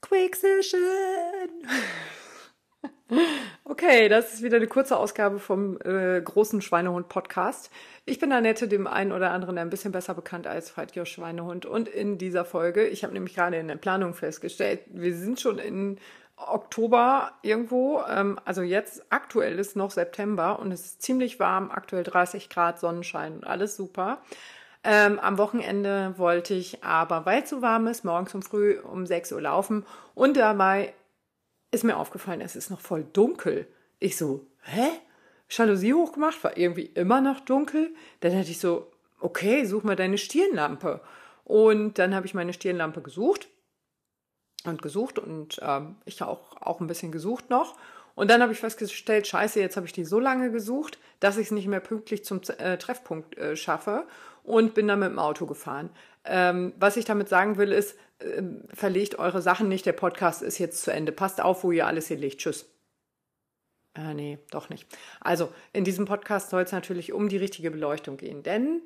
Quicksession. 0.00 1.66
Okay, 3.64 4.08
das 4.08 4.34
ist 4.34 4.42
wieder 4.42 4.56
eine 4.56 4.66
kurze 4.66 4.96
Ausgabe 4.96 5.38
vom 5.38 5.78
äh, 5.82 6.20
großen 6.20 6.60
Schweinehund-Podcast. 6.60 7.70
Ich 8.04 8.18
bin 8.18 8.32
Annette, 8.32 8.68
dem 8.68 8.86
einen 8.86 9.12
oder 9.12 9.32
anderen 9.32 9.58
ein 9.58 9.70
bisschen 9.70 9.92
besser 9.92 10.14
bekannt 10.14 10.46
als 10.46 10.70
Faltjo 10.70 11.04
Schweinehund. 11.04 11.66
Und 11.66 11.88
in 11.88 12.18
dieser 12.18 12.44
Folge, 12.44 12.86
ich 12.86 13.02
habe 13.02 13.12
nämlich 13.12 13.34
gerade 13.34 13.58
in 13.58 13.68
der 13.68 13.76
Planung 13.76 14.14
festgestellt, 14.14 14.80
wir 14.86 15.14
sind 15.14 15.40
schon 15.40 15.58
in 15.58 15.98
Oktober 16.36 17.32
irgendwo. 17.42 18.02
Ähm, 18.08 18.38
also 18.44 18.62
jetzt 18.62 19.04
aktuell 19.10 19.58
ist 19.58 19.76
noch 19.76 19.90
September 19.90 20.58
und 20.58 20.72
es 20.72 20.86
ist 20.86 21.02
ziemlich 21.02 21.38
warm, 21.40 21.70
aktuell 21.70 22.04
30 22.04 22.48
Grad 22.48 22.78
Sonnenschein 22.78 23.34
und 23.34 23.44
alles 23.44 23.76
super. 23.76 24.22
Ähm, 24.82 25.18
am 25.18 25.36
Wochenende 25.36 26.14
wollte 26.16 26.54
ich 26.54 26.82
aber, 26.82 27.26
weil 27.26 27.42
es 27.42 27.50
so 27.50 27.60
warm 27.60 27.86
ist, 27.86 28.04
morgens 28.04 28.34
um 28.34 28.42
früh 28.42 28.78
um 28.78 29.04
6 29.04 29.32
Uhr 29.32 29.42
laufen 29.42 29.84
und 30.14 30.36
dabei 30.36 30.94
ist 31.70 31.84
mir 31.84 31.96
aufgefallen, 31.96 32.40
es 32.40 32.56
ist 32.56 32.70
noch 32.70 32.80
voll 32.80 33.04
dunkel. 33.12 33.66
Ich 33.98 34.16
so, 34.16 34.46
hä? 34.62 34.88
Jalousie 35.50 35.94
hochgemacht, 35.94 36.42
war 36.44 36.56
irgendwie 36.56 36.86
immer 36.86 37.20
noch 37.20 37.40
dunkel. 37.40 37.94
Dann 38.20 38.36
hatte 38.36 38.50
ich 38.50 38.60
so, 38.60 38.90
okay, 39.18 39.64
such 39.64 39.82
mal 39.82 39.96
deine 39.96 40.18
Stirnlampe. 40.18 41.00
Und 41.44 41.98
dann 41.98 42.14
habe 42.14 42.26
ich 42.26 42.34
meine 42.34 42.52
Stirnlampe 42.52 43.02
gesucht 43.02 43.48
und 44.64 44.82
gesucht 44.82 45.18
und 45.18 45.58
ähm, 45.62 45.96
ich 46.04 46.22
auch, 46.22 46.56
auch 46.60 46.80
ein 46.80 46.86
bisschen 46.86 47.12
gesucht 47.12 47.50
noch. 47.50 47.76
Und 48.20 48.30
dann 48.30 48.42
habe 48.42 48.52
ich 48.52 48.58
festgestellt, 48.58 49.26
scheiße, 49.26 49.60
jetzt 49.60 49.78
habe 49.78 49.86
ich 49.86 49.94
die 49.94 50.04
so 50.04 50.20
lange 50.20 50.50
gesucht, 50.50 50.98
dass 51.20 51.38
ich 51.38 51.46
es 51.46 51.52
nicht 51.52 51.66
mehr 51.66 51.80
pünktlich 51.80 52.22
zum 52.22 52.42
äh, 52.58 52.76
Treffpunkt 52.76 53.38
äh, 53.38 53.56
schaffe 53.56 54.06
und 54.44 54.74
bin 54.74 54.88
dann 54.88 54.98
mit 54.98 55.08
dem 55.08 55.18
Auto 55.18 55.46
gefahren. 55.46 55.88
Ähm, 56.26 56.74
was 56.78 56.98
ich 56.98 57.06
damit 57.06 57.30
sagen 57.30 57.56
will, 57.56 57.72
ist, 57.72 57.96
äh, 58.18 58.42
verlegt 58.74 59.18
eure 59.18 59.40
Sachen 59.40 59.70
nicht, 59.70 59.86
der 59.86 59.94
Podcast 59.94 60.42
ist 60.42 60.58
jetzt 60.58 60.82
zu 60.82 60.92
Ende. 60.92 61.12
Passt 61.12 61.40
auf, 61.40 61.64
wo 61.64 61.72
ihr 61.72 61.86
alles 61.86 62.08
hier 62.08 62.18
legt. 62.18 62.42
Tschüss. 62.42 62.66
Äh, 63.94 64.12
nee, 64.12 64.38
doch 64.50 64.68
nicht. 64.68 64.86
Also, 65.22 65.50
in 65.72 65.84
diesem 65.84 66.04
Podcast 66.04 66.50
soll 66.50 66.64
es 66.64 66.72
natürlich 66.72 67.14
um 67.14 67.30
die 67.30 67.38
richtige 67.38 67.70
Beleuchtung 67.70 68.18
gehen, 68.18 68.42
denn 68.42 68.82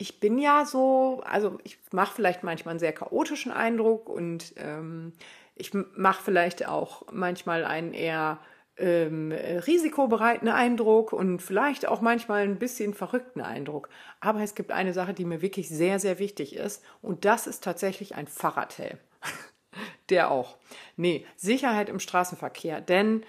ich 0.00 0.20
bin 0.20 0.38
ja 0.38 0.64
so, 0.64 1.22
also 1.24 1.58
ich 1.64 1.76
mache 1.90 2.14
vielleicht 2.14 2.44
manchmal 2.44 2.74
einen 2.74 2.78
sehr 2.78 2.92
chaotischen 2.92 3.50
Eindruck 3.50 4.08
und 4.08 4.54
ähm, 4.56 5.12
ich 5.58 5.72
mache 5.74 6.22
vielleicht 6.22 6.66
auch 6.66 7.02
manchmal 7.12 7.64
einen 7.64 7.92
eher 7.92 8.38
ähm, 8.78 9.32
risikobereiten 9.32 10.48
Eindruck 10.48 11.12
und 11.12 11.40
vielleicht 11.40 11.86
auch 11.86 12.00
manchmal 12.00 12.42
ein 12.42 12.58
bisschen 12.58 12.94
verrückten 12.94 13.40
Eindruck. 13.40 13.88
Aber 14.20 14.40
es 14.40 14.54
gibt 14.54 14.70
eine 14.70 14.92
Sache, 14.92 15.14
die 15.14 15.24
mir 15.24 15.42
wirklich 15.42 15.68
sehr, 15.68 15.98
sehr 15.98 16.18
wichtig 16.18 16.54
ist 16.54 16.84
und 17.02 17.24
das 17.24 17.46
ist 17.46 17.64
tatsächlich 17.64 18.14
ein 18.14 18.26
Fahrradhelm. 18.26 18.98
Der 20.10 20.30
auch. 20.30 20.56
Nee, 20.96 21.26
Sicherheit 21.36 21.88
im 21.88 22.00
Straßenverkehr, 22.00 22.80
denn 22.80 23.24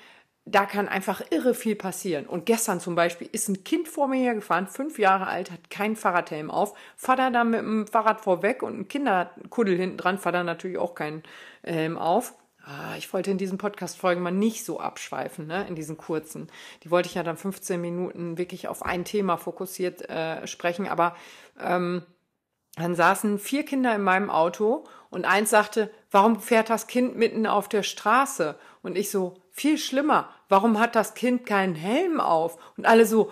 da 0.45 0.65
kann 0.65 0.87
einfach 0.87 1.21
irre 1.29 1.53
viel 1.53 1.75
passieren. 1.75 2.25
Und 2.25 2.45
gestern 2.45 2.79
zum 2.79 2.95
Beispiel 2.95 3.29
ist 3.31 3.49
ein 3.49 3.63
Kind 3.63 3.87
vor 3.87 4.07
mir 4.07 4.17
hergefahren, 4.17 4.67
fünf 4.67 4.97
Jahre 4.97 5.27
alt, 5.27 5.51
hat 5.51 5.69
keinen 5.69 5.95
Fahrradhelm 5.95 6.49
auf, 6.49 6.75
Vater 6.95 7.29
da 7.29 7.43
mit 7.43 7.59
dem 7.59 7.87
Fahrrad 7.87 8.21
vorweg 8.21 8.63
und 8.63 8.79
ein 8.79 8.87
Kinderkuddel 8.87 9.77
hinten 9.77 9.97
dran, 9.97 10.17
Vater 10.17 10.43
natürlich 10.43 10.77
auch 10.77 10.95
keinen 10.95 11.23
Helm 11.63 11.97
auf. 11.97 12.33
Ah, 12.63 12.95
ich 12.97 13.11
wollte 13.13 13.31
in 13.31 13.37
diesen 13.37 13.57
Podcast-Folgen 13.57 14.21
mal 14.21 14.31
nicht 14.31 14.65
so 14.65 14.79
abschweifen, 14.79 15.47
ne, 15.47 15.65
in 15.67 15.75
diesen 15.75 15.97
kurzen. 15.97 16.51
Die 16.83 16.91
wollte 16.91 17.09
ich 17.09 17.15
ja 17.15 17.23
dann 17.23 17.37
15 17.37 17.79
Minuten 17.79 18.37
wirklich 18.37 18.67
auf 18.67 18.83
ein 18.83 19.05
Thema 19.05 19.37
fokussiert 19.37 20.07
äh, 20.09 20.45
sprechen, 20.45 20.87
aber 20.87 21.15
ähm, 21.59 22.03
dann 22.75 22.95
saßen 22.95 23.39
vier 23.39 23.65
Kinder 23.65 23.95
in 23.95 24.03
meinem 24.03 24.29
Auto 24.29 24.85
und 25.09 25.25
eins 25.25 25.49
sagte, 25.49 25.89
warum 26.11 26.39
fährt 26.39 26.69
das 26.69 26.87
Kind 26.87 27.15
mitten 27.15 27.47
auf 27.47 27.67
der 27.67 27.83
Straße? 27.83 28.57
Und 28.83 28.97
ich 28.97 29.09
so, 29.09 29.41
viel 29.51 29.77
schlimmer, 29.77 30.29
warum 30.47 30.79
hat 30.79 30.95
das 30.95 31.13
Kind 31.13 31.45
keinen 31.45 31.75
Helm 31.75 32.21
auf? 32.21 32.57
Und 32.77 32.85
alle 32.85 33.05
so, 33.05 33.31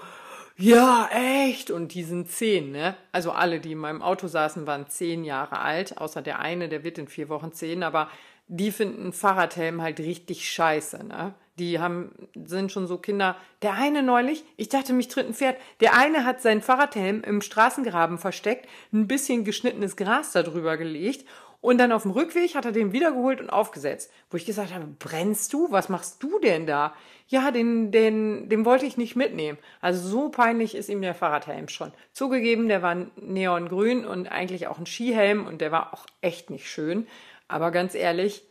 ja, 0.57 1.09
echt. 1.11 1.71
Und 1.71 1.93
die 1.93 2.03
sind 2.03 2.29
zehn, 2.29 2.71
ne? 2.71 2.95
Also 3.11 3.31
alle, 3.31 3.59
die 3.59 3.73
in 3.73 3.77
meinem 3.77 4.01
Auto 4.01 4.27
saßen, 4.27 4.65
waren 4.65 4.87
zehn 4.87 5.23
Jahre 5.23 5.59
alt, 5.59 5.97
außer 5.97 6.21
der 6.21 6.39
eine, 6.39 6.67
der 6.67 6.83
wird 6.83 6.97
in 6.97 7.07
vier 7.07 7.29
Wochen 7.29 7.51
zehn, 7.51 7.83
aber 7.83 8.09
die 8.47 8.71
finden 8.71 9.13
Fahrradhelm 9.13 9.81
halt 9.81 9.99
richtig 9.99 10.49
scheiße, 10.49 11.03
ne? 11.03 11.33
Die 11.59 11.79
haben, 11.79 12.11
sind 12.35 12.71
schon 12.71 12.85
so 12.85 12.97
Kinder. 12.97 13.35
Der 13.63 13.73
eine 13.73 14.03
neulich, 14.03 14.43
ich 14.57 14.69
dachte, 14.69 14.93
mich 14.93 15.07
tritt 15.07 15.27
ein 15.27 15.33
Pferd. 15.33 15.57
Der 15.79 15.97
eine 15.97 16.23
hat 16.23 16.39
seinen 16.39 16.61
Fahrradhelm 16.61 17.23
im 17.23 17.41
Straßengraben 17.41 18.19
versteckt, 18.19 18.69
ein 18.93 19.07
bisschen 19.07 19.43
geschnittenes 19.43 19.95
Gras 19.95 20.33
darüber 20.33 20.77
gelegt 20.77 21.25
und 21.59 21.79
dann 21.79 21.91
auf 21.91 22.03
dem 22.03 22.11
Rückweg 22.11 22.55
hat 22.55 22.65
er 22.65 22.71
den 22.71 22.93
wiedergeholt 22.93 23.41
und 23.41 23.49
aufgesetzt. 23.49 24.11
Wo 24.29 24.37
ich 24.37 24.45
gesagt 24.45 24.73
habe, 24.73 24.85
brennst 24.99 25.51
du? 25.53 25.71
Was 25.71 25.89
machst 25.89 26.21
du 26.21 26.39
denn 26.39 26.67
da? 26.67 26.93
Ja, 27.27 27.51
den, 27.51 27.91
den, 27.91 28.47
den 28.47 28.63
wollte 28.63 28.85
ich 28.85 28.95
nicht 28.95 29.15
mitnehmen. 29.15 29.57
Also 29.81 30.07
so 30.07 30.29
peinlich 30.29 30.75
ist 30.75 30.87
ihm 30.87 31.01
der 31.01 31.15
Fahrradhelm 31.15 31.67
schon. 31.67 31.91
Zugegeben, 32.13 32.67
der 32.67 32.81
war 32.83 32.95
neongrün 33.15 34.05
und 34.05 34.27
eigentlich 34.27 34.67
auch 34.67 34.77
ein 34.77 34.85
Skihelm 34.85 35.45
und 35.45 35.59
der 35.59 35.71
war 35.71 35.93
auch 35.93 36.05
echt 36.21 36.49
nicht 36.49 36.69
schön. 36.69 37.07
Aber 37.47 37.71
ganz 37.71 37.95
ehrlich, 37.95 38.43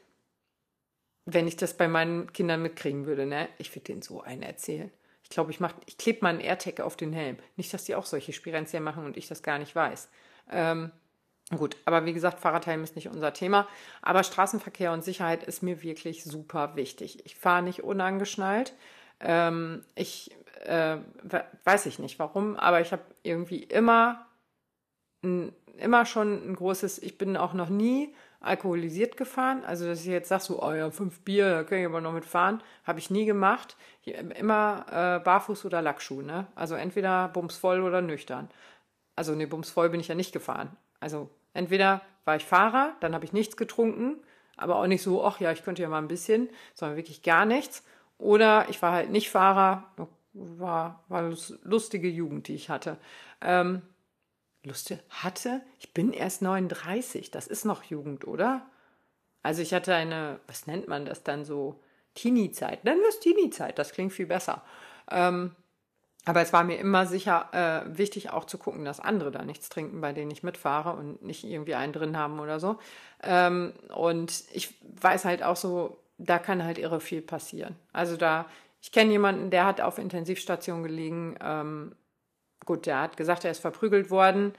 wenn 1.26 1.48
ich 1.48 1.56
das 1.56 1.76
bei 1.76 1.88
meinen 1.88 2.32
Kindern 2.32 2.62
mitkriegen 2.62 3.06
würde, 3.06 3.24
ne, 3.24 3.48
ich 3.58 3.74
würde 3.74 3.84
denen 3.84 4.02
so 4.02 4.20
einen 4.20 4.42
erzählen. 4.42 4.90
Ich 5.22 5.30
glaube, 5.30 5.50
ich, 5.50 5.58
ich 5.86 5.98
klebe 5.98 6.20
mal 6.22 6.30
einen 6.30 6.40
AirTag 6.40 6.80
auf 6.80 6.96
den 6.96 7.12
Helm. 7.12 7.38
Nicht, 7.56 7.72
dass 7.72 7.84
die 7.84 7.94
auch 7.94 8.06
solche 8.06 8.32
Spirenzien 8.32 8.82
machen 8.82 9.04
und 9.04 9.16
ich 9.16 9.26
das 9.26 9.42
gar 9.42 9.58
nicht 9.58 9.74
weiß. 9.74 10.08
Ähm, 10.52 10.92
Gut, 11.54 11.76
aber 11.84 12.04
wie 12.06 12.12
gesagt, 12.12 12.40
Fahrradhelm 12.40 12.82
ist 12.82 12.96
nicht 12.96 13.08
unser 13.08 13.32
Thema. 13.32 13.68
Aber 14.02 14.24
Straßenverkehr 14.24 14.92
und 14.92 15.04
Sicherheit 15.04 15.44
ist 15.44 15.62
mir 15.62 15.82
wirklich 15.82 16.24
super 16.24 16.74
wichtig. 16.74 17.24
Ich 17.24 17.36
fahre 17.36 17.62
nicht 17.62 17.84
unangeschnallt. 17.84 18.74
Ähm, 19.20 19.84
ich 19.94 20.34
äh, 20.64 20.98
weiß 21.64 21.86
ich 21.86 21.98
nicht 21.98 22.18
warum, 22.18 22.56
aber 22.56 22.80
ich 22.80 22.92
habe 22.92 23.02
irgendwie 23.22 23.62
immer, 23.62 24.26
immer 25.22 26.06
schon 26.06 26.50
ein 26.50 26.56
großes, 26.56 26.98
ich 26.98 27.18
bin 27.18 27.36
auch 27.36 27.52
noch 27.52 27.68
nie 27.68 28.14
alkoholisiert 28.40 29.16
gefahren. 29.16 29.64
Also, 29.64 29.86
dass 29.86 30.00
ich 30.00 30.06
jetzt 30.06 30.28
sage, 30.28 30.42
so, 30.42 30.62
oh 30.62 30.72
ja, 30.72 30.90
fünf 30.90 31.20
Bier, 31.20 31.50
da 31.50 31.64
kann 31.64 31.78
ich 31.78 31.86
aber 31.86 32.00
noch 32.00 32.12
mitfahren, 32.12 32.62
habe 32.84 32.98
ich 32.98 33.10
nie 33.10 33.24
gemacht. 33.24 33.76
Immer 34.04 34.86
äh, 34.90 35.24
barfuß 35.24 35.64
oder 35.64 35.82
Lackschuh, 35.82 36.22
ne? 36.22 36.46
Also 36.54 36.74
entweder 36.74 37.28
bumsvoll 37.28 37.82
oder 37.82 38.02
nüchtern. 38.02 38.50
Also, 39.16 39.34
ne, 39.34 39.46
bumsvoll 39.46 39.90
bin 39.90 40.00
ich 40.00 40.08
ja 40.08 40.14
nicht 40.14 40.32
gefahren. 40.32 40.76
Also 41.00 41.30
entweder 41.54 42.02
war 42.24 42.36
ich 42.36 42.44
Fahrer, 42.44 42.94
dann 43.00 43.14
habe 43.14 43.24
ich 43.24 43.32
nichts 43.32 43.56
getrunken, 43.56 44.16
aber 44.56 44.76
auch 44.76 44.86
nicht 44.86 45.02
so, 45.02 45.24
ach 45.24 45.40
ja, 45.40 45.52
ich 45.52 45.64
könnte 45.64 45.82
ja 45.82 45.88
mal 45.88 45.98
ein 45.98 46.08
bisschen, 46.08 46.48
sondern 46.74 46.96
wirklich 46.96 47.22
gar 47.22 47.44
nichts. 47.44 47.84
Oder 48.18 48.68
ich 48.68 48.80
war 48.82 48.92
halt 48.92 49.10
nicht 49.10 49.30
Fahrer, 49.30 49.84
war, 50.32 51.04
war 51.08 51.32
lustige 51.62 52.08
Jugend, 52.08 52.48
die 52.48 52.54
ich 52.54 52.70
hatte. 52.70 52.96
Ähm, 53.40 53.82
lustig, 54.62 54.98
hatte? 55.10 55.60
Ich 55.78 55.92
bin 55.92 56.12
erst 56.12 56.42
39, 56.42 57.30
das 57.30 57.46
ist 57.46 57.64
noch 57.64 57.82
Jugend, 57.84 58.26
oder? 58.26 58.66
Also 59.42 59.62
ich 59.62 59.74
hatte 59.74 59.94
eine, 59.94 60.40
was 60.46 60.66
nennt 60.66 60.88
man 60.88 61.04
das 61.04 61.22
dann 61.22 61.44
so? 61.44 61.80
Teenie-Zeit. 62.16 62.82
Nennen 62.84 63.02
wir 63.02 63.10
es 63.10 63.20
Teenie-Zeit, 63.20 63.78
das 63.78 63.92
klingt 63.92 64.12
viel 64.12 64.26
besser. 64.26 64.62
Ähm, 65.10 65.54
aber 66.26 66.42
es 66.42 66.53
war 66.53 66.64
mir 66.64 66.76
immer 66.78 67.06
sicher 67.06 67.48
äh, 67.53 67.97
wichtig, 67.97 68.31
auch 68.31 68.44
zu 68.44 68.59
gucken, 68.59 68.84
dass 68.84 68.98
andere 68.98 69.31
da 69.31 69.44
nichts 69.44 69.69
trinken, 69.69 70.00
bei 70.00 70.12
denen 70.12 70.32
ich 70.32 70.42
mitfahre 70.42 70.92
und 70.92 71.22
nicht 71.22 71.44
irgendwie 71.44 71.76
einen 71.76 71.92
drin 71.92 72.19
haben 72.19 72.41
oder 72.41 72.59
so. 72.59 72.78
Ähm, 73.22 73.72
und 73.94 74.42
ich 74.53 74.75
weiß 75.00 75.25
halt 75.25 75.44
auch 75.44 75.54
so, 75.54 75.98
da 76.19 76.38
kann 76.41 76.65
halt 76.65 76.78
irre 76.78 77.00
viel 77.00 77.22
passieren. 77.22 77.76
Also 77.92 78.16
da, 78.16 78.47
ich 78.82 78.91
kenne 78.91 79.12
jemanden, 79.12 79.50
der 79.50 79.66
hat 79.66 79.81
auf 79.81 79.98
Intensivstation 79.98 80.82
gelegen. 80.82 81.36
Ähm, 81.41 81.94
gut, 82.65 82.86
der 82.86 83.03
hat 83.03 83.16
gesagt, 83.16 83.44
er 83.44 83.53
ist 83.53 83.60
verprügelt 83.60 84.10
worden. 84.10 84.53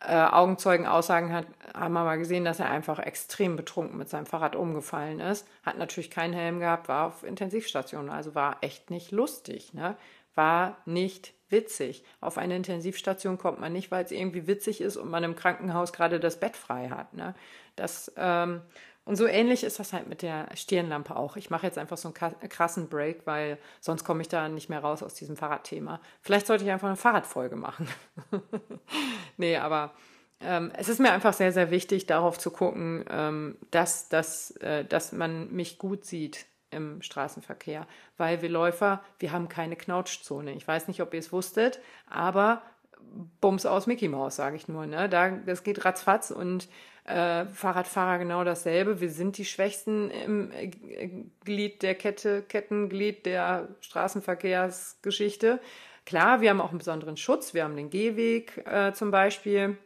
Äh, 0.00 0.16
Augenzeugenaussagen 0.16 1.32
hat, 1.32 1.46
haben 1.74 1.96
aber 1.96 2.16
gesehen, 2.16 2.44
dass 2.44 2.58
er 2.58 2.70
einfach 2.70 2.98
extrem 2.98 3.54
betrunken 3.54 3.96
mit 3.96 4.08
seinem 4.08 4.26
Fahrrad 4.26 4.56
umgefallen 4.56 5.20
ist. 5.20 5.46
Hat 5.62 5.78
natürlich 5.78 6.10
keinen 6.10 6.34
Helm 6.34 6.58
gehabt, 6.58 6.88
war 6.88 7.06
auf 7.06 7.22
Intensivstation, 7.22 8.10
also 8.10 8.34
war 8.34 8.56
echt 8.62 8.90
nicht 8.90 9.12
lustig. 9.12 9.74
Ne? 9.74 9.96
War 10.34 10.78
nicht 10.86 11.34
witzig. 11.48 12.04
Auf 12.20 12.38
eine 12.38 12.56
Intensivstation 12.56 13.38
kommt 13.38 13.60
man 13.60 13.72
nicht, 13.72 13.90
weil 13.90 14.04
es 14.04 14.10
irgendwie 14.10 14.46
witzig 14.46 14.80
ist 14.80 14.96
und 14.96 15.10
man 15.10 15.24
im 15.24 15.36
Krankenhaus 15.36 15.92
gerade 15.92 16.20
das 16.20 16.40
Bett 16.40 16.56
frei 16.56 16.88
hat. 16.88 17.14
Ne? 17.14 17.34
Das, 17.76 18.12
ähm, 18.16 18.62
und 19.04 19.16
so 19.16 19.26
ähnlich 19.26 19.64
ist 19.64 19.78
das 19.78 19.92
halt 19.92 20.08
mit 20.08 20.22
der 20.22 20.48
Stirnlampe 20.54 21.14
auch. 21.14 21.36
Ich 21.36 21.50
mache 21.50 21.66
jetzt 21.66 21.78
einfach 21.78 21.98
so 21.98 22.12
einen 22.12 22.48
krassen 22.48 22.88
Break, 22.88 23.26
weil 23.26 23.58
sonst 23.80 24.04
komme 24.04 24.22
ich 24.22 24.28
da 24.28 24.48
nicht 24.48 24.70
mehr 24.70 24.80
raus 24.80 25.02
aus 25.02 25.14
diesem 25.14 25.36
Fahrradthema. 25.36 26.00
Vielleicht 26.22 26.46
sollte 26.46 26.64
ich 26.64 26.70
einfach 26.70 26.88
eine 26.88 26.96
Fahrradfolge 26.96 27.56
machen. 27.56 27.86
nee, 29.36 29.56
aber 29.58 29.92
ähm, 30.40 30.72
es 30.76 30.88
ist 30.88 31.00
mir 31.00 31.12
einfach 31.12 31.34
sehr, 31.34 31.52
sehr 31.52 31.70
wichtig, 31.70 32.06
darauf 32.06 32.38
zu 32.38 32.50
gucken, 32.50 33.04
ähm, 33.10 33.58
dass, 33.70 34.08
dass, 34.08 34.52
äh, 34.56 34.86
dass 34.86 35.12
man 35.12 35.52
mich 35.52 35.78
gut 35.78 36.06
sieht 36.06 36.46
im 36.74 37.00
Straßenverkehr, 37.00 37.86
weil 38.18 38.42
wir 38.42 38.50
Läufer, 38.50 39.02
wir 39.18 39.32
haben 39.32 39.48
keine 39.48 39.76
Knautschzone. 39.76 40.52
Ich 40.52 40.68
weiß 40.68 40.88
nicht, 40.88 41.00
ob 41.00 41.14
ihr 41.14 41.20
es 41.20 41.32
wusstet, 41.32 41.80
aber 42.10 42.60
Bums 43.40 43.64
aus 43.64 43.86
Mickey 43.86 44.08
Mouse, 44.08 44.36
sage 44.36 44.56
ich 44.56 44.68
nur. 44.68 44.86
Ne? 44.86 45.08
Da, 45.08 45.30
das 45.30 45.62
geht 45.62 45.84
ratzfatz 45.84 46.30
und 46.30 46.68
Äh, 47.06 47.44
Fahrradfahrer 47.52 48.18
genau 48.18 48.44
dasselbe. 48.44 48.98
Wir 48.98 49.10
sind 49.10 49.36
die 49.36 49.44
Schwächsten 49.44 50.10
im 50.10 50.50
äh, 50.52 50.70
Glied 51.44 51.82
der 51.82 51.94
Kette, 51.94 52.40
Kettenglied 52.40 53.26
der 53.26 53.68
Straßenverkehrsgeschichte. 53.82 55.60
Klar, 56.06 56.40
wir 56.40 56.48
haben 56.48 56.62
auch 56.62 56.70
einen 56.70 56.78
besonderen 56.78 57.18
Schutz. 57.18 57.52
Wir 57.52 57.64
haben 57.64 57.76
den 57.76 57.90
Gehweg 57.90 58.56
äh, 58.66 58.94
zum 58.94 59.10
Beispiel, 59.10 59.76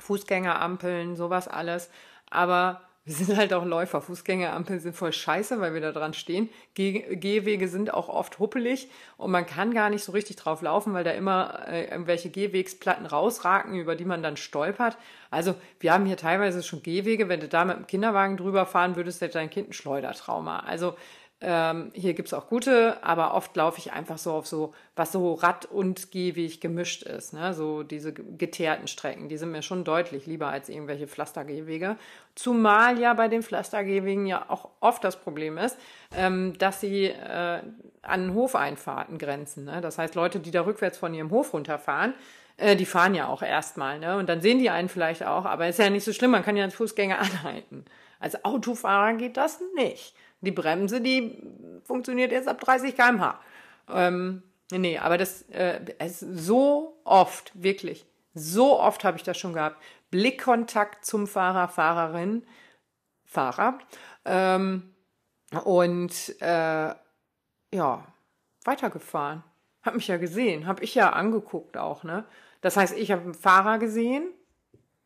Fußgängerampeln, 0.00 1.16
sowas 1.16 1.48
alles. 1.48 1.90
Aber 2.30 2.82
wir 3.06 3.14
sind 3.14 3.36
halt 3.36 3.52
auch 3.52 3.66
Läufer. 3.66 4.00
Fußgängerampeln 4.00 4.80
sind 4.80 4.96
voll 4.96 5.12
scheiße, 5.12 5.60
weil 5.60 5.74
wir 5.74 5.82
da 5.82 5.92
dran 5.92 6.14
stehen. 6.14 6.48
Geh 6.72 7.16
Gehwege 7.16 7.68
sind 7.68 7.92
auch 7.92 8.08
oft 8.08 8.38
huppelig 8.38 8.88
und 9.18 9.30
man 9.30 9.44
kann 9.44 9.74
gar 9.74 9.90
nicht 9.90 10.02
so 10.02 10.12
richtig 10.12 10.36
drauf 10.36 10.62
laufen, 10.62 10.94
weil 10.94 11.04
da 11.04 11.10
immer 11.10 11.66
äh, 11.68 11.84
irgendwelche 11.84 12.30
Gehwegsplatten 12.30 13.04
rausraken, 13.04 13.74
über 13.74 13.94
die 13.94 14.06
man 14.06 14.22
dann 14.22 14.38
stolpert. 14.38 14.96
Also 15.30 15.54
wir 15.80 15.92
haben 15.92 16.06
hier 16.06 16.16
teilweise 16.16 16.62
schon 16.62 16.82
Gehwege. 16.82 17.28
Wenn 17.28 17.40
du 17.40 17.48
da 17.48 17.66
mit 17.66 17.76
dem 17.76 17.86
Kinderwagen 17.86 18.38
drüber 18.38 18.64
fahren 18.64 18.96
würdest, 18.96 19.20
hätte 19.20 19.34
dein 19.34 19.50
Kind 19.50 19.70
ein 19.70 19.72
Schleudertrauma. 19.74 20.60
Also 20.60 20.96
ähm, 21.40 21.90
hier 21.94 22.14
gibt's 22.14 22.32
auch 22.32 22.48
gute, 22.48 23.02
aber 23.02 23.34
oft 23.34 23.54
laufe 23.56 23.78
ich 23.78 23.92
einfach 23.92 24.18
so 24.18 24.32
auf 24.32 24.46
so, 24.46 24.72
was 24.96 25.12
so 25.12 25.34
Rad- 25.34 25.66
und 25.66 26.10
Gehweg 26.10 26.60
gemischt 26.60 27.02
ist. 27.02 27.34
Ne? 27.34 27.52
So 27.52 27.82
diese 27.82 28.12
geteerten 28.12 28.88
Strecken, 28.88 29.28
die 29.28 29.36
sind 29.36 29.50
mir 29.50 29.62
schon 29.62 29.84
deutlich 29.84 30.26
lieber 30.26 30.48
als 30.48 30.68
irgendwelche 30.68 31.06
Pflastergehwege. 31.06 31.96
Zumal 32.34 32.98
ja 32.98 33.12
bei 33.14 33.28
den 33.28 33.42
Pflastergehwegen 33.42 34.26
ja 34.26 34.46
auch 34.48 34.70
oft 34.80 35.04
das 35.04 35.20
Problem 35.20 35.58
ist, 35.58 35.76
ähm, 36.16 36.56
dass 36.58 36.80
sie 36.80 37.06
äh, 37.06 37.60
an 38.02 38.34
Hofeinfahrten 38.34 39.18
grenzen. 39.18 39.64
Ne? 39.64 39.80
Das 39.80 39.98
heißt, 39.98 40.14
Leute, 40.14 40.40
die 40.40 40.50
da 40.50 40.64
rückwärts 40.64 40.98
von 40.98 41.12
ihrem 41.12 41.30
Hof 41.30 41.52
runterfahren, 41.52 42.14
äh, 42.56 42.76
die 42.76 42.86
fahren 42.86 43.14
ja 43.14 43.26
auch 43.26 43.42
erstmal, 43.42 43.98
ne? 43.98 44.16
Und 44.16 44.28
dann 44.28 44.40
sehen 44.40 44.58
die 44.58 44.70
einen 44.70 44.88
vielleicht 44.88 45.24
auch, 45.24 45.44
aber 45.44 45.68
ist 45.68 45.78
ja 45.78 45.90
nicht 45.90 46.04
so 46.04 46.12
schlimm, 46.12 46.30
man 46.30 46.44
kann 46.44 46.56
ja 46.56 46.64
als 46.64 46.74
Fußgänger 46.74 47.18
anhalten. 47.20 47.84
Als 48.20 48.44
Autofahrer 48.44 49.14
geht 49.14 49.36
das 49.36 49.60
nicht. 49.74 50.14
Die 50.44 50.52
Bremse, 50.52 51.00
die 51.00 51.42
funktioniert 51.84 52.32
jetzt 52.32 52.48
ab 52.48 52.60
30 52.60 52.96
km/h. 52.96 53.40
Ähm, 53.92 54.42
nee, 54.70 54.98
aber 54.98 55.18
das 55.18 55.42
äh, 55.50 55.80
ist 56.04 56.20
so 56.20 57.00
oft, 57.04 57.52
wirklich, 57.54 58.06
so 58.34 58.80
oft 58.80 59.04
habe 59.04 59.16
ich 59.16 59.22
das 59.22 59.38
schon 59.38 59.52
gehabt. 59.52 59.82
Blickkontakt 60.10 61.04
zum 61.04 61.26
Fahrer, 61.26 61.68
Fahrerin, 61.68 62.44
Fahrer. 63.24 63.78
Ähm, 64.24 64.94
und 65.64 66.40
äh, 66.40 66.94
ja, 67.74 68.06
weitergefahren. 68.64 69.44
Hab 69.82 69.94
mich 69.94 70.08
ja 70.08 70.16
gesehen, 70.16 70.66
hab 70.66 70.82
ich 70.82 70.94
ja 70.94 71.10
angeguckt 71.10 71.76
auch, 71.76 72.04
ne? 72.04 72.24
Das 72.62 72.76
heißt, 72.78 72.96
ich 72.96 73.12
habe 73.12 73.22
einen 73.22 73.34
Fahrer 73.34 73.78
gesehen. 73.78 74.32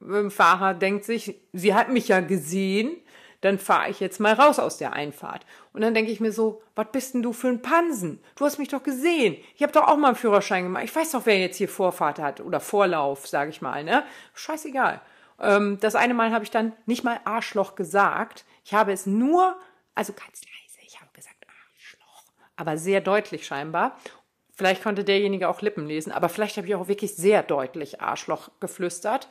Ein 0.01 0.31
Fahrer 0.31 0.75
denkt 0.75 1.05
sich, 1.05 1.41
sie 1.53 1.75
hat 1.75 1.89
mich 1.89 2.07
ja 2.07 2.21
gesehen 2.21 2.97
dann 3.41 3.59
fahre 3.59 3.91
ich 3.91 4.01
jetzt 4.01 4.19
mal 4.19 4.35
raus 4.35 4.59
aus 4.59 4.79
der 4.79 4.93
Einfahrt. 4.93 5.47
Und 5.73 5.83
dann 5.83 5.95
denke 5.95 6.11
ich 6.11 6.21
mir 6.21 6.33
so, 6.33 6.63
was 6.75 6.89
bist 6.91 7.15
denn 7.15 7.23
du 7.23 7.33
für 7.33 7.49
ein 7.49 7.63
Pansen? 7.63 8.21
Du 8.35 8.45
hast 8.45 8.59
mich 8.59 8.69
doch 8.69 8.83
gesehen. 8.83 9.37
Ich 9.55 9.63
habe 9.63 9.73
doch 9.73 9.87
auch 9.87 9.97
mal 9.97 10.09
einen 10.09 10.17
Führerschein 10.17 10.65
gemacht. 10.65 10.85
Ich 10.85 10.95
weiß 10.95 11.13
doch, 11.13 11.27
wer 11.27 11.39
jetzt 11.39 11.57
hier 11.57 11.69
Vorfahrt 11.69 12.19
hat 12.19 12.41
oder 12.41 12.61
Vorlauf, 12.61 13.27
sage 13.27 13.51
ich 13.51 13.63
mal. 13.63 13.85
Ne? 13.85 14.05
Scheißegal. 14.35 15.01
Ähm, 15.41 15.79
das 15.81 15.95
eine 15.95 16.15
Mal 16.15 16.33
habe 16.33 16.45
ich 16.45 16.51
dann 16.51 16.73
nicht 16.87 17.05
mal 17.05 17.21
Arschloch 17.25 17.75
gesagt. 17.77 18.45
Ich 18.65 18.75
habe 18.75 18.93
es 18.93 19.07
nur, 19.07 19.57
also 19.95 20.13
ganz 20.13 20.43
leise, 20.43 20.87
ich 20.87 21.01
habe 21.01 21.11
gesagt 21.15 21.47
Arschloch, 21.47 22.25
aber 22.57 22.77
sehr 22.77 23.01
deutlich 23.01 23.47
scheinbar. 23.47 23.97
Vielleicht 24.53 24.83
konnte 24.83 25.05
derjenige 25.05 25.49
auch 25.49 25.63
Lippen 25.63 25.87
lesen, 25.87 26.11
aber 26.11 26.29
vielleicht 26.29 26.57
habe 26.57 26.67
ich 26.67 26.75
auch 26.75 26.89
wirklich 26.89 27.15
sehr 27.15 27.45
deutlich 27.45 28.01
Arschloch 28.01 28.51
geflüstert. 28.59 29.29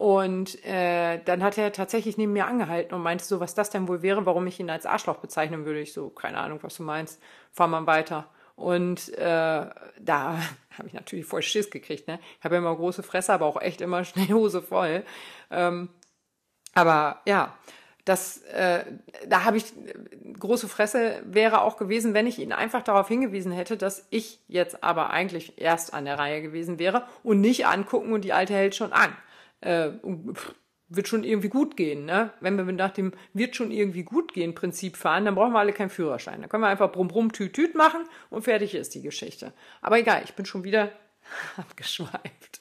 Und 0.00 0.64
äh, 0.64 1.20
dann 1.26 1.42
hat 1.42 1.58
er 1.58 1.72
tatsächlich 1.72 2.16
neben 2.16 2.32
mir 2.32 2.46
angehalten 2.46 2.94
und 2.94 3.02
meinte 3.02 3.22
so, 3.22 3.38
was 3.38 3.54
das 3.54 3.68
denn 3.68 3.86
wohl 3.86 4.00
wäre, 4.00 4.24
warum 4.24 4.46
ich 4.46 4.58
ihn 4.58 4.70
als 4.70 4.86
Arschloch 4.86 5.18
bezeichnen 5.18 5.66
würde. 5.66 5.80
Ich 5.80 5.92
so, 5.92 6.08
keine 6.08 6.38
Ahnung, 6.38 6.58
was 6.62 6.78
du 6.78 6.84
meinst. 6.84 7.20
Fahr 7.52 7.68
mal 7.68 7.86
weiter. 7.86 8.26
Und 8.56 9.12
äh, 9.18 9.66
da 10.00 10.38
habe 10.78 10.88
ich 10.88 10.94
natürlich 10.94 11.26
voll 11.26 11.42
Schiss 11.42 11.70
gekriegt. 11.70 12.08
Ne? 12.08 12.18
Ich 12.38 12.44
habe 12.44 12.54
ja 12.54 12.62
immer 12.62 12.74
große 12.74 13.02
Fresse, 13.02 13.34
aber 13.34 13.44
auch 13.44 13.60
echt 13.60 13.82
immer 13.82 14.02
schnell 14.06 14.28
Hose 14.28 14.62
voll. 14.62 15.04
Ähm, 15.50 15.90
aber 16.72 17.20
ja, 17.26 17.54
das, 18.06 18.38
äh, 18.44 18.86
da 19.26 19.44
habe 19.44 19.58
ich 19.58 19.66
große 20.38 20.68
Fresse 20.68 21.20
wäre 21.26 21.60
auch 21.60 21.76
gewesen, 21.76 22.14
wenn 22.14 22.26
ich 22.26 22.38
ihn 22.38 22.54
einfach 22.54 22.82
darauf 22.82 23.08
hingewiesen 23.08 23.52
hätte, 23.52 23.76
dass 23.76 24.06
ich 24.08 24.38
jetzt 24.48 24.82
aber 24.82 25.10
eigentlich 25.10 25.60
erst 25.60 25.92
an 25.92 26.06
der 26.06 26.18
Reihe 26.18 26.40
gewesen 26.40 26.78
wäre 26.78 27.04
und 27.22 27.42
nicht 27.42 27.66
angucken 27.66 28.14
und 28.14 28.22
die 28.22 28.32
Alte 28.32 28.54
hält 28.54 28.74
schon 28.74 28.94
an 28.94 29.14
äh, 29.60 29.90
wird 30.90 31.08
schon 31.08 31.24
irgendwie 31.24 31.48
gut 31.48 31.76
gehen. 31.76 32.04
Ne? 32.04 32.32
Wenn 32.40 32.56
wir 32.56 32.64
nach 32.72 32.90
dem 32.90 33.12
wird 33.32 33.56
schon 33.56 33.70
irgendwie 33.70 34.02
gut 34.02 34.34
gehen 34.34 34.54
Prinzip 34.54 34.96
fahren, 34.96 35.24
dann 35.24 35.36
brauchen 35.36 35.52
wir 35.52 35.60
alle 35.60 35.72
keinen 35.72 35.90
Führerschein. 35.90 36.40
Dann 36.40 36.50
können 36.50 36.64
wir 36.64 36.68
einfach 36.68 36.92
brumm 36.92 37.08
brumm 37.08 37.32
tüt 37.32 37.54
tüt 37.54 37.74
machen 37.74 38.04
und 38.28 38.42
fertig 38.42 38.74
ist 38.74 38.94
die 38.94 39.02
Geschichte. 39.02 39.52
Aber 39.80 39.98
egal, 39.98 40.22
ich 40.24 40.34
bin 40.34 40.44
schon 40.44 40.64
wieder 40.64 40.90
abgeschweift. 41.56 42.60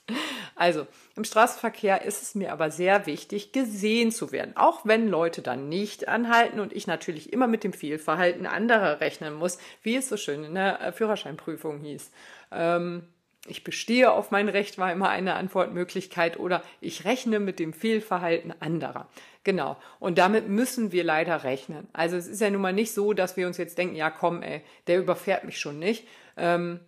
Also, 0.55 0.87
im 1.15 1.23
Straßenverkehr 1.23 2.03
ist 2.03 2.21
es 2.21 2.35
mir 2.35 2.51
aber 2.51 2.69
sehr 2.69 3.05
wichtig, 3.05 3.51
gesehen 3.51 4.11
zu 4.11 4.31
werden. 4.31 4.57
Auch 4.57 4.85
wenn 4.85 5.07
Leute 5.07 5.41
dann 5.41 5.69
nicht 5.69 6.07
anhalten 6.07 6.59
und 6.59 6.73
ich 6.73 6.85
natürlich 6.85 7.31
immer 7.31 7.47
mit 7.47 7.63
dem 7.63 7.73
Fehlverhalten 7.73 8.45
anderer 8.45 8.99
rechnen 8.99 9.33
muss, 9.33 9.57
wie 9.81 9.95
es 9.95 10.09
so 10.09 10.17
schön 10.17 10.43
in 10.43 10.55
der 10.55 10.91
Führerscheinprüfung 10.93 11.79
hieß. 11.79 12.11
Ähm, 12.51 13.07
ich 13.49 13.63
bestehe 13.63 14.11
auf 14.11 14.31
mein 14.31 14.49
Recht 14.49 14.77
war 14.77 14.91
immer 14.91 15.09
eine 15.09 15.35
Antwortmöglichkeit 15.35 16.39
oder 16.39 16.63
ich 16.81 17.05
rechne 17.05 17.39
mit 17.39 17.59
dem 17.59 17.73
Fehlverhalten 17.73 18.53
anderer. 18.59 19.07
Genau. 19.43 19.77
Und 19.99 20.17
damit 20.17 20.47
müssen 20.47 20.91
wir 20.91 21.03
leider 21.03 21.43
rechnen. 21.43 21.87
Also 21.93 22.17
es 22.17 22.27
ist 22.27 22.41
ja 22.41 22.49
nun 22.49 22.61
mal 22.61 22.73
nicht 22.73 22.93
so, 22.93 23.13
dass 23.13 23.37
wir 23.37 23.47
uns 23.47 23.57
jetzt 23.57 23.77
denken, 23.77 23.95
ja 23.95 24.09
komm, 24.09 24.43
ey, 24.43 24.61
der 24.87 24.99
überfährt 24.99 25.43
mich 25.43 25.59
schon 25.59 25.79
nicht. 25.79 26.07
Ähm, 26.37 26.79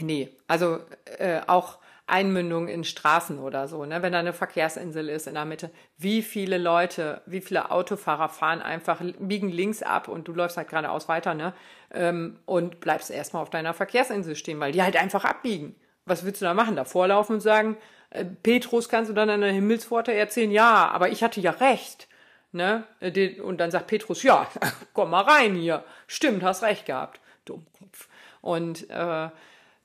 nee, 0.00 0.30
also 0.46 0.80
äh, 1.18 1.40
auch 1.46 1.78
Einmündung 2.08 2.68
in 2.68 2.84
Straßen 2.84 3.40
oder 3.40 3.66
so, 3.66 3.84
ne? 3.84 4.00
wenn 4.00 4.12
da 4.12 4.20
eine 4.20 4.32
Verkehrsinsel 4.32 5.08
ist 5.08 5.26
in 5.26 5.34
der 5.34 5.44
Mitte, 5.44 5.70
wie 5.98 6.22
viele 6.22 6.56
Leute, 6.56 7.20
wie 7.26 7.40
viele 7.40 7.70
Autofahrer 7.72 8.28
fahren 8.28 8.62
einfach, 8.62 9.02
biegen 9.18 9.48
links 9.48 9.82
ab 9.82 10.06
und 10.06 10.28
du 10.28 10.32
läufst 10.32 10.56
halt 10.56 10.68
geradeaus 10.68 11.08
weiter, 11.08 11.34
ne? 11.34 11.52
Ähm, 11.92 12.38
und 12.46 12.78
bleibst 12.80 13.10
erstmal 13.10 13.42
auf 13.42 13.50
deiner 13.50 13.74
Verkehrsinsel 13.74 14.36
stehen, 14.36 14.60
weil 14.60 14.72
die 14.72 14.82
halt 14.82 14.96
einfach 14.96 15.24
abbiegen. 15.24 15.74
Was 16.04 16.24
willst 16.24 16.40
du 16.40 16.44
da 16.44 16.54
machen? 16.54 16.76
Da 16.76 16.84
vorlaufen 16.84 17.34
und 17.34 17.40
sagen, 17.40 17.76
äh, 18.10 18.24
Petrus 18.24 18.88
kannst 18.88 19.10
du 19.10 19.14
dann 19.14 19.30
an 19.30 19.40
der 19.40 19.52
Himmelspforte 19.52 20.14
erzählen, 20.14 20.52
ja, 20.52 20.88
aber 20.88 21.08
ich 21.08 21.24
hatte 21.24 21.40
ja 21.40 21.50
recht. 21.50 22.08
Ne? 22.52 22.84
Äh, 23.00 23.40
und 23.40 23.58
dann 23.58 23.72
sagt 23.72 23.88
Petrus, 23.88 24.22
ja, 24.22 24.46
komm 24.92 25.10
mal 25.10 25.22
rein 25.22 25.56
hier. 25.56 25.84
Stimmt, 26.06 26.44
hast 26.44 26.62
recht 26.62 26.86
gehabt. 26.86 27.20
Dummkopf. 27.44 28.08
Und 28.40 28.88
äh, 28.90 29.28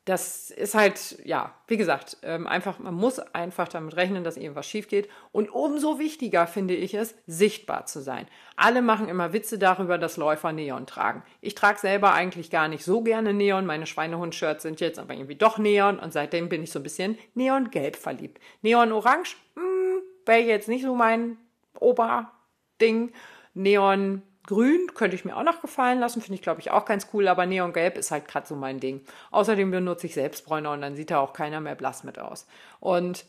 das 0.05 0.49
ist 0.49 0.73
halt, 0.73 1.19
ja, 1.25 1.53
wie 1.67 1.77
gesagt, 1.77 2.17
ähm, 2.23 2.47
einfach, 2.47 2.79
man 2.79 2.95
muss 2.95 3.19
einfach 3.19 3.67
damit 3.67 3.95
rechnen, 3.95 4.23
dass 4.23 4.35
irgendwas 4.35 4.65
schief 4.65 4.87
geht. 4.87 5.07
Und 5.31 5.49
umso 5.49 5.99
wichtiger 5.99 6.47
finde 6.47 6.73
ich 6.73 6.95
es, 6.95 7.13
sichtbar 7.27 7.85
zu 7.85 8.01
sein. 8.01 8.27
Alle 8.55 8.81
machen 8.81 9.09
immer 9.09 9.31
Witze 9.31 9.59
darüber, 9.59 9.99
dass 9.99 10.17
Läufer 10.17 10.53
Neon 10.53 10.87
tragen. 10.87 11.23
Ich 11.39 11.53
trage 11.53 11.77
selber 11.77 12.13
eigentlich 12.13 12.49
gar 12.49 12.67
nicht 12.67 12.83
so 12.83 13.01
gerne 13.01 13.33
Neon. 13.33 13.67
Meine 13.67 13.85
Schweinehund-Shirts 13.85 14.63
sind 14.63 14.81
jetzt 14.81 14.97
aber 14.97 15.13
irgendwie 15.13 15.35
doch 15.35 15.59
Neon 15.59 15.99
und 15.99 16.11
seitdem 16.11 16.49
bin 16.49 16.63
ich 16.63 16.71
so 16.71 16.79
ein 16.79 16.83
bisschen 16.83 17.19
Neongelb 17.35 17.95
verliebt. 17.95 18.39
Neon-Orange, 18.63 19.37
hm, 19.55 20.01
wäre 20.25 20.41
jetzt 20.41 20.67
nicht 20.67 20.83
so 20.83 20.95
mein 20.95 21.37
Oberding. 21.79 23.11
Neon 23.53 24.23
Grün 24.47 24.87
könnte 24.95 25.15
ich 25.15 25.25
mir 25.25 25.37
auch 25.37 25.43
noch 25.43 25.61
gefallen 25.61 25.99
lassen, 25.99 26.21
finde 26.21 26.35
ich 26.35 26.41
glaube 26.41 26.61
ich 26.61 26.71
auch 26.71 26.85
ganz 26.85 27.07
cool, 27.13 27.27
aber 27.27 27.45
Neongelb 27.45 27.97
ist 27.97 28.11
halt 28.11 28.27
gerade 28.27 28.47
so 28.47 28.55
mein 28.55 28.79
Ding. 28.79 29.01
Außerdem 29.31 29.71
benutze 29.71 30.07
ich 30.07 30.13
Selbstbräuner 30.13 30.71
und 30.71 30.81
dann 30.81 30.95
sieht 30.95 31.11
da 31.11 31.19
auch 31.19 31.33
keiner 31.33 31.59
mehr 31.59 31.75
blass 31.75 32.03
mit 32.03 32.19
aus. 32.19 32.47
Und 32.79 33.25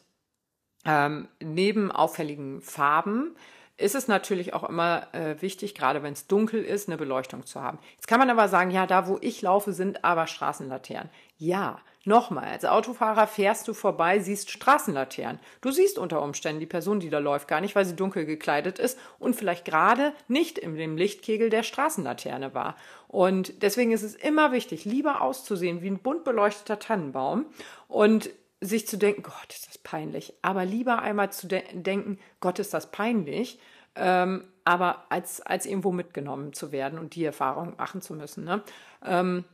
ähm, 0.85 1.28
neben 1.40 1.92
auffälligen 1.92 2.61
Farben 2.61 3.37
ist 3.76 3.95
es 3.95 4.09
natürlich 4.09 4.54
auch 4.54 4.69
immer 4.69 5.12
äh, 5.12 5.40
wichtig, 5.40 5.75
gerade 5.75 6.02
wenn 6.02 6.12
es 6.12 6.26
dunkel 6.26 6.62
ist, 6.62 6.88
eine 6.88 6.99
Beleuchtung 6.99 7.47
zu 7.47 7.61
haben. 7.62 7.78
Jetzt 7.95 8.07
kann 8.07 8.19
man 8.19 8.31
aber 8.31 8.49
sagen, 8.49 8.71
ja, 8.71 8.87
da 8.87 9.09
wo 9.09 9.19
ich 9.21 9.42
laufe, 9.42 9.73
sind 9.73 10.04
aber 10.04 10.26
Straßenlaternen. 10.26 11.11
Ja, 11.37 11.81
Nochmal, 12.04 12.47
als 12.47 12.64
Autofahrer 12.64 13.28
fährst 13.28 13.68
du 13.68 13.75
vorbei, 13.75 14.18
siehst 14.18 14.50
Straßenlaternen. 14.50 15.38
Du 15.61 15.71
siehst 15.71 15.99
unter 15.99 16.21
Umständen 16.21 16.59
die 16.59 16.66
Person, 16.66 16.99
die 16.99 17.11
da 17.11 17.21
läuft, 17.21 17.47
gar 17.47 17.61
nicht, 17.61 17.76
weil 17.76 17.85
sie 17.85 17.94
dunkel 17.94 18.26
gekleidet 18.26 18.80
ist 18.80 18.99
und 19.21 19.37
vielleicht 19.37 19.64
gerade 19.64 20.12
nicht 20.26 20.59
in 20.59 20.75
dem 20.75 20.97
Lichtkegel 20.97 21.49
der 21.49 21.62
Straßenlaterne 21.62 22.54
war. 22.54 22.76
Und 23.06 23.62
deswegen 23.62 23.92
ist 23.92 24.02
es 24.02 24.16
immer 24.16 24.50
wichtig, 24.50 24.85
lieber 24.85 25.21
auszusehen 25.21 25.80
wie 25.80 25.90
ein 25.90 26.00
bunt 26.00 26.25
beleuchteter 26.25 26.80
Tannenbaum 26.80 27.47
und 27.87 28.30
sich 28.61 28.88
zu 28.88 28.97
denken, 28.97 29.23
Gott, 29.23 29.50
ist 29.50 29.68
das 29.68 29.78
peinlich. 29.78 30.35
Aber 30.42 30.64
lieber 30.64 31.02
einmal 31.02 31.30
zu 31.30 31.47
de 31.47 31.62
denken, 31.73 32.18
Gott, 32.40 32.59
ist 32.59 32.75
das 32.75 32.90
peinlich, 32.90 33.61
ähm, 33.94 34.44
aber 34.64 35.04
als, 35.09 35.40
als 35.40 35.66
irgendwo 35.66 35.92
mitgenommen 35.92 36.52
zu 36.52 36.73
werden 36.73 36.99
und 36.99 37.14
die 37.14 37.25
Erfahrung 37.25 37.75
machen 37.76 38.02
zu 38.02 38.14
müssen. 38.14 38.44
Ne? 38.44 38.62
Ähm, 39.04 39.44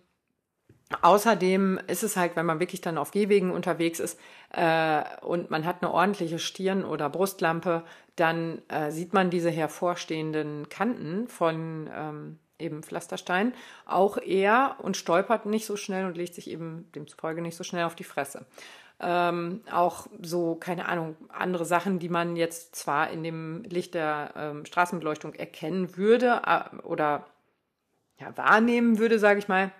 Außerdem 1.02 1.78
ist 1.86 2.02
es 2.02 2.16
halt, 2.16 2.34
wenn 2.34 2.46
man 2.46 2.60
wirklich 2.60 2.80
dann 2.80 2.96
auf 2.96 3.10
Gehwegen 3.10 3.50
unterwegs 3.50 4.00
ist 4.00 4.18
äh, 4.50 5.02
und 5.20 5.50
man 5.50 5.66
hat 5.66 5.82
eine 5.82 5.92
ordentliche 5.92 6.38
Stirn- 6.38 6.84
oder 6.84 7.10
Brustlampe, 7.10 7.84
dann 8.16 8.62
äh, 8.68 8.90
sieht 8.90 9.12
man 9.12 9.28
diese 9.28 9.50
hervorstehenden 9.50 10.70
Kanten 10.70 11.28
von 11.28 11.90
ähm, 11.94 12.38
eben 12.58 12.82
Pflasterstein 12.82 13.52
auch 13.84 14.16
eher 14.16 14.76
und 14.78 14.96
stolpert 14.96 15.44
nicht 15.44 15.66
so 15.66 15.76
schnell 15.76 16.06
und 16.06 16.16
legt 16.16 16.34
sich 16.34 16.50
eben 16.50 16.90
demzufolge 16.94 17.42
nicht 17.42 17.56
so 17.56 17.64
schnell 17.64 17.84
auf 17.84 17.94
die 17.94 18.04
Fresse. 18.04 18.46
Ähm, 19.00 19.60
auch 19.70 20.06
so, 20.22 20.56
keine 20.56 20.88
Ahnung, 20.88 21.16
andere 21.28 21.64
Sachen, 21.64 21.98
die 21.98 22.08
man 22.08 22.34
jetzt 22.34 22.74
zwar 22.74 23.10
in 23.10 23.22
dem 23.22 23.62
Licht 23.64 23.94
der 23.94 24.32
ähm, 24.36 24.64
Straßenbeleuchtung 24.64 25.34
erkennen 25.34 25.96
würde 25.96 26.42
äh, 26.46 26.76
oder 26.78 27.26
ja, 28.18 28.36
wahrnehmen 28.36 28.98
würde, 28.98 29.18
sage 29.18 29.38
ich 29.38 29.46
mal, 29.46 29.70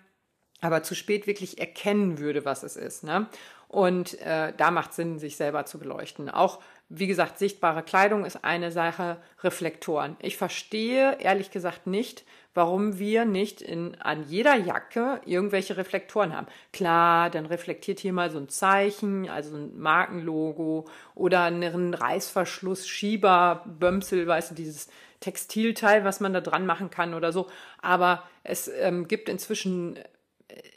aber 0.60 0.82
zu 0.82 0.94
spät 0.94 1.26
wirklich 1.26 1.58
erkennen 1.58 2.18
würde, 2.18 2.44
was 2.44 2.62
es 2.62 2.76
ist. 2.76 3.04
Ne? 3.04 3.28
Und 3.68 4.18
äh, 4.22 4.52
da 4.56 4.70
macht 4.70 4.94
Sinn, 4.94 5.18
sich 5.18 5.36
selber 5.36 5.66
zu 5.66 5.78
beleuchten. 5.78 6.30
Auch, 6.30 6.60
wie 6.88 7.06
gesagt, 7.06 7.38
sichtbare 7.38 7.82
Kleidung 7.82 8.24
ist 8.24 8.42
eine 8.42 8.72
Sache, 8.72 9.18
Reflektoren. 9.42 10.16
Ich 10.22 10.38
verstehe 10.38 11.18
ehrlich 11.20 11.50
gesagt 11.50 11.86
nicht, 11.86 12.24
warum 12.54 12.98
wir 12.98 13.26
nicht 13.26 13.60
in, 13.60 13.94
an 14.00 14.24
jeder 14.24 14.56
Jacke 14.56 15.20
irgendwelche 15.26 15.76
Reflektoren 15.76 16.34
haben. 16.34 16.46
Klar, 16.72 17.28
dann 17.28 17.44
reflektiert 17.44 18.00
hier 18.00 18.14
mal 18.14 18.30
so 18.30 18.38
ein 18.38 18.48
Zeichen, 18.48 19.28
also 19.28 19.54
ein 19.54 19.78
Markenlogo 19.78 20.86
oder 21.14 21.42
einen 21.42 21.92
Reißverschluss, 21.92 22.88
Schieber, 22.88 23.64
Bömsel, 23.66 24.26
weißt 24.26 24.52
du, 24.52 24.54
dieses 24.54 24.88
Textilteil, 25.20 26.04
was 26.04 26.20
man 26.20 26.32
da 26.32 26.40
dran 26.40 26.64
machen 26.64 26.90
kann 26.90 27.12
oder 27.12 27.32
so. 27.32 27.48
Aber 27.82 28.22
es 28.44 28.68
ähm, 28.68 29.08
gibt 29.08 29.28
inzwischen 29.28 29.98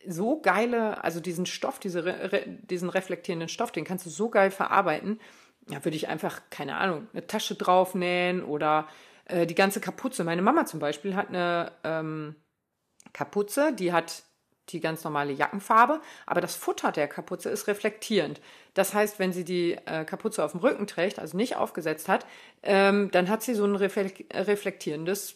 so 0.08 0.40
geile, 0.42 1.04
also 1.04 1.20
diesen 1.20 1.46
Stoff, 1.46 1.80
diese, 1.80 2.06
re, 2.06 2.44
diesen 2.48 2.90
reflektierenden 2.90 3.50
Stoff, 3.50 3.72
den 3.72 3.86
kannst 3.86 4.06
du 4.06 4.10
so 4.10 4.30
geil 4.30 4.52
verarbeiten. 4.52 5.20
Da 5.68 5.84
würde 5.86 5.96
ich 5.96 6.08
einfach, 6.08 6.42
keine 6.50 6.78
Ahnung, 6.78 7.08
eine 7.14 7.28
Tasche 7.28 7.56
draufnähen 7.56 8.44
oder 8.44 8.88
äh, 9.26 9.46
die 9.46 9.56
ganze 9.56 9.80
Kapuze. 9.80 10.24
Meine 10.24 10.42
Mama 10.42 10.66
zum 10.66 10.80
Beispiel 10.80 11.16
hat 11.16 11.30
eine 11.30 11.72
ähm, 11.84 12.36
Kapuze, 13.14 13.74
die 13.74 13.94
hat 13.94 14.24
die 14.70 14.80
ganz 14.80 15.04
normale 15.04 15.34
Jackenfarbe, 15.34 16.02
aber 16.26 16.42
das 16.42 16.56
Futter 16.56 16.92
der 16.92 17.08
Kapuze 17.08 17.50
ist 17.50 17.68
reflektierend. 17.68 18.40
Das 18.74 18.94
heißt, 18.94 19.20
wenn 19.20 19.34
sie 19.34 19.44
die 19.44 19.74
äh, 19.86 20.06
Kapuze 20.06 20.44
auf 20.44 20.52
dem 20.52 20.62
Rücken 20.62 20.88
trägt, 20.88 21.20
also 21.20 21.36
nicht 21.36 21.58
aufgesetzt 21.58 22.08
hat, 22.08 22.26
ähm, 22.64 23.12
dann 23.12 23.30
hat 23.30 23.44
sie 23.44 23.54
so 23.54 23.66
ein 23.66 23.76
reflektierendes 23.76 25.36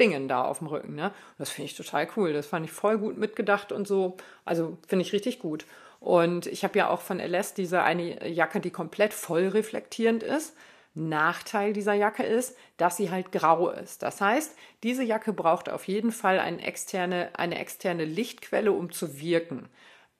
Dingen 0.00 0.26
da 0.26 0.42
auf 0.42 0.58
dem 0.58 0.68
Rücken. 0.68 0.94
Ne? 0.94 1.12
das 1.38 1.50
finde 1.50 1.66
ich 1.70 1.76
total 1.76 2.08
cool. 2.16 2.32
Das 2.32 2.46
fand 2.46 2.64
ich 2.64 2.72
voll 2.72 2.98
gut 2.98 3.18
mitgedacht 3.18 3.70
und 3.70 3.86
so. 3.86 4.16
Also 4.44 4.78
finde 4.88 5.04
ich 5.04 5.12
richtig 5.12 5.38
gut. 5.38 5.66
Und 6.00 6.46
ich 6.46 6.64
habe 6.64 6.78
ja 6.78 6.88
auch 6.88 7.00
von 7.00 7.20
LS 7.20 7.54
diese 7.54 7.82
eine 7.82 8.26
Jacke, 8.26 8.60
die 8.60 8.70
komplett 8.70 9.12
voll 9.12 9.48
reflektierend 9.48 10.22
ist. 10.22 10.56
Nachteil 10.94 11.72
dieser 11.72 11.94
Jacke 11.94 12.24
ist, 12.24 12.56
dass 12.76 12.96
sie 12.96 13.10
halt 13.10 13.30
grau 13.30 13.70
ist. 13.70 14.02
Das 14.02 14.20
heißt, 14.20 14.56
diese 14.82 15.04
Jacke 15.04 15.32
braucht 15.32 15.68
auf 15.68 15.86
jeden 15.86 16.10
Fall 16.10 16.40
eine 16.40 16.66
externe, 16.66 17.28
eine 17.34 17.58
externe 17.60 18.04
Lichtquelle, 18.04 18.72
um 18.72 18.90
zu 18.90 19.20
wirken. 19.20 19.68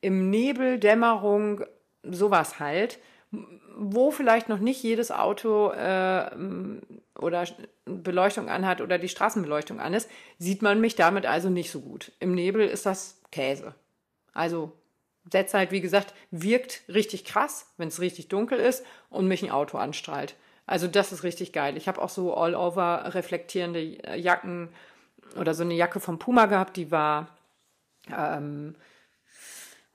Im 0.00 0.30
Nebel, 0.30 0.78
Dämmerung, 0.78 1.64
sowas 2.02 2.60
halt 2.60 3.00
wo 3.76 4.10
vielleicht 4.10 4.48
noch 4.48 4.58
nicht 4.58 4.82
jedes 4.82 5.10
Auto 5.10 5.70
äh, 5.70 6.30
oder 7.18 7.44
Beleuchtung 7.90 8.48
anhat 8.48 8.80
oder 8.80 8.98
die 8.98 9.08
Straßenbeleuchtung 9.08 9.80
an 9.80 9.94
ist, 9.94 10.10
sieht 10.38 10.62
man 10.62 10.80
mich 10.80 10.96
damit 10.96 11.26
also 11.26 11.50
nicht 11.50 11.70
so 11.70 11.80
gut. 11.80 12.12
Im 12.20 12.34
Nebel 12.34 12.66
ist 12.66 12.86
das 12.86 13.20
Käse. 13.30 13.74
Also 14.32 14.72
setzt 15.30 15.54
halt, 15.54 15.70
wie 15.70 15.80
gesagt, 15.80 16.14
wirkt 16.30 16.82
richtig 16.88 17.24
krass, 17.24 17.66
wenn 17.76 17.88
es 17.88 18.00
richtig 18.00 18.28
dunkel 18.28 18.58
ist 18.58 18.84
und 19.10 19.28
mich 19.28 19.42
ein 19.42 19.50
Auto 19.50 19.78
anstrahlt. 19.78 20.34
Also 20.66 20.86
das 20.86 21.12
ist 21.12 21.24
richtig 21.24 21.52
geil. 21.52 21.76
Ich 21.76 21.88
habe 21.88 22.00
auch 22.00 22.08
so 22.08 22.34
all-over 22.34 23.14
reflektierende 23.14 23.80
Jacken 24.16 24.68
oder 25.36 25.54
so 25.54 25.62
eine 25.62 25.74
Jacke 25.74 26.00
vom 26.00 26.18
Puma 26.18 26.46
gehabt, 26.46 26.76
die 26.76 26.90
war 26.90 27.28
ähm, 28.16 28.74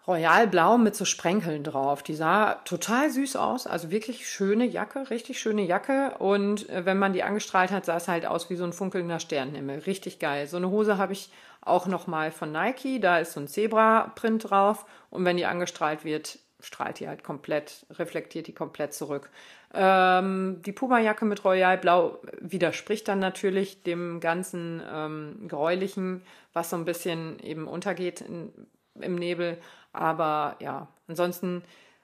royalblau 0.08 0.78
mit 0.78 0.96
so 0.96 1.06
Sprenkeln 1.06 1.64
drauf. 1.64 2.04
Die 2.04 2.16
sah 2.16 2.56
total 2.66 3.10
süß 3.10 3.36
aus, 3.36 3.68
also 3.68 3.92
wirklich 3.92 4.30
schöne 4.30 4.66
Jacke, 4.66 5.10
richtig 5.10 5.40
schöne 5.40 5.64
Jacke. 5.64 6.16
Und 6.20 6.70
äh, 6.70 6.86
wenn 6.86 7.00
man 7.00 7.14
die 7.14 7.24
angestrahlt 7.24 7.72
hat, 7.72 7.86
sah 7.86 7.98
es 7.98 8.08
halt 8.08 8.26
aus 8.26 8.50
wie 8.50 8.56
so 8.56 8.64
ein 8.64 8.74
funkelnder 8.74 9.20
Sternenhimmel. 9.20 9.80
Richtig 9.80 10.20
geil. 10.20 10.48
So 10.48 10.58
eine 10.58 10.70
Hose 10.70 10.98
habe 10.98 11.14
ich 11.14 11.30
auch 11.62 11.88
nochmal 11.88 12.32
von 12.32 12.52
Nike. 12.52 13.00
Da 13.00 13.20
ist 13.20 13.34
so 13.34 13.40
ein 13.40 13.48
Zebra-Print 13.48 14.50
drauf. 14.50 14.86
Und 15.10 15.26
wenn 15.26 15.38
die 15.38 15.46
angestrahlt 15.46 16.06
wird, 16.06 16.40
strahlt 16.60 17.00
die 17.00 17.08
halt 17.08 17.24
komplett, 17.24 17.86
reflektiert 17.92 18.48
die 18.48 18.54
komplett 18.54 18.94
zurück. 18.94 19.30
Ähm, 19.74 20.62
die 20.66 20.72
Puma-Jacke 20.72 21.26
mit 21.26 21.44
Royalblau 21.44 22.20
widerspricht 22.40 23.08
dann 23.08 23.20
natürlich 23.20 23.84
dem 23.84 24.20
ganzen 24.20 24.82
ähm, 24.92 25.48
Gräulichen, 25.48 26.22
was 26.54 26.70
so 26.70 26.76
ein 26.78 26.86
bisschen 26.86 27.40
eben 27.40 27.68
untergeht 27.68 28.22
in, 28.22 28.54
im 29.00 29.16
Nebel. 29.16 29.58
Aber 29.98 30.56
ja, 30.60 30.88
ansonsten 31.08 31.64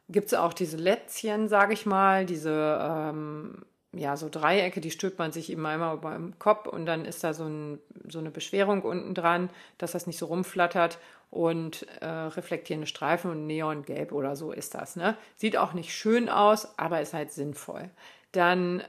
gibt 0.09 0.27
es 0.27 0.33
auch 0.33 0.53
diese 0.53 0.77
Lätzchen, 0.77 1.47
sage 1.47 1.73
ich 1.73 1.85
mal, 1.85 2.25
diese 2.25 2.79
ähm, 2.81 3.63
ja, 3.93 4.15
so 4.15 4.29
Dreiecke, 4.29 4.79
die 4.79 4.91
stülpt 4.91 5.19
man 5.19 5.31
sich 5.31 5.51
eben 5.51 5.65
einmal 5.65 5.97
beim 5.97 6.37
Kopf 6.39 6.67
und 6.67 6.85
dann 6.85 7.05
ist 7.05 7.23
da 7.23 7.33
so, 7.33 7.43
ein, 7.43 7.79
so 8.07 8.19
eine 8.19 8.31
Beschwerung 8.31 8.83
unten 8.83 9.13
dran, 9.13 9.49
dass 9.77 9.91
das 9.91 10.07
nicht 10.07 10.17
so 10.17 10.27
rumflattert 10.27 10.97
und 11.29 11.85
äh, 12.01 12.05
reflektierende 12.07 12.87
Streifen 12.87 13.31
und 13.31 13.47
Neongelb 13.47 14.11
oder 14.11 14.35
so 14.35 14.51
ist 14.51 14.75
das. 14.75 14.95
Ne? 14.95 15.17
Sieht 15.35 15.57
auch 15.57 15.73
nicht 15.73 15.93
schön 15.93 16.29
aus, 16.29 16.77
aber 16.77 17.01
ist 17.01 17.13
halt 17.13 17.31
sinnvoll. 17.31 17.89
Dann 18.31 18.83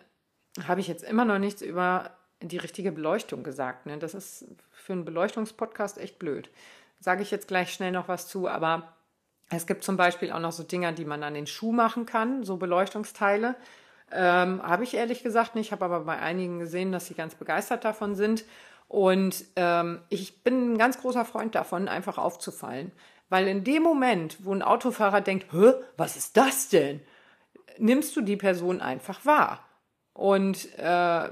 habe 0.67 0.81
ich 0.81 0.89
jetzt 0.89 1.03
immer 1.03 1.25
noch 1.25 1.39
nichts 1.39 1.63
über 1.63 2.11
die 2.41 2.59
richtige 2.59 2.93
Beleuchtung 2.93 3.43
gesagt. 3.43 3.87
Ne? 3.87 3.99
Das 3.99 4.15
ist 4.15 4.47
für 4.71 4.93
einen 4.93 5.05
Beleuchtungspodcast 5.05 5.99
echt 5.99 6.19
blöd 6.19 6.51
sage 7.03 7.23
ich 7.23 7.31
jetzt 7.31 7.49
gleich 7.49 7.73
schnell 7.73 7.91
noch 7.91 8.09
was 8.09 8.29
zu, 8.29 8.49
aber 8.49 8.95
es 9.51 9.67
gibt 9.67 9.83
zum 9.83 9.97
Beispiel 9.97 10.31
auch 10.33 10.39
noch 10.39 10.53
so 10.53 10.63
Dinger, 10.63 10.93
die 10.93 11.05
man 11.05 11.23
an 11.23 11.35
den 11.35 11.47
Schuh 11.47 11.73
machen 11.73 12.07
kann, 12.07 12.45
so 12.45 12.57
Beleuchtungsteile. 12.57 13.57
Ähm, 14.13 14.63
habe 14.63 14.85
ich 14.85 14.95
ehrlich 14.95 15.23
gesagt 15.23 15.55
nicht, 15.55 15.73
habe 15.73 15.85
aber 15.85 16.01
bei 16.01 16.19
einigen 16.19 16.59
gesehen, 16.59 16.93
dass 16.93 17.07
sie 17.07 17.15
ganz 17.15 17.35
begeistert 17.35 17.85
davon 17.85 18.15
sind. 18.15 18.45
Und 18.89 19.45
ähm, 19.57 20.01
ich 20.11 20.43
bin 20.45 20.75
ein 20.75 20.79
ganz 20.79 21.01
großer 21.01 21.25
Freund 21.25 21.55
davon, 21.55 21.89
einfach 21.89 22.19
aufzufallen. 22.19 22.93
Weil 23.29 23.49
in 23.49 23.65
dem 23.65 23.83
Moment, 23.83 24.45
wo 24.45 24.55
ein 24.55 24.63
Autofahrer 24.63 25.23
denkt, 25.23 25.53
Hä, 25.53 25.73
was 25.97 26.17
ist 26.17 26.37
das 26.37 26.69
denn? 26.69 27.01
Nimmst 27.79 28.15
du 28.15 28.21
die 28.21 28.37
Person 28.37 28.81
einfach 28.81 29.25
wahr. 29.25 29.67
Und 30.13 30.79
äh, 30.79 31.29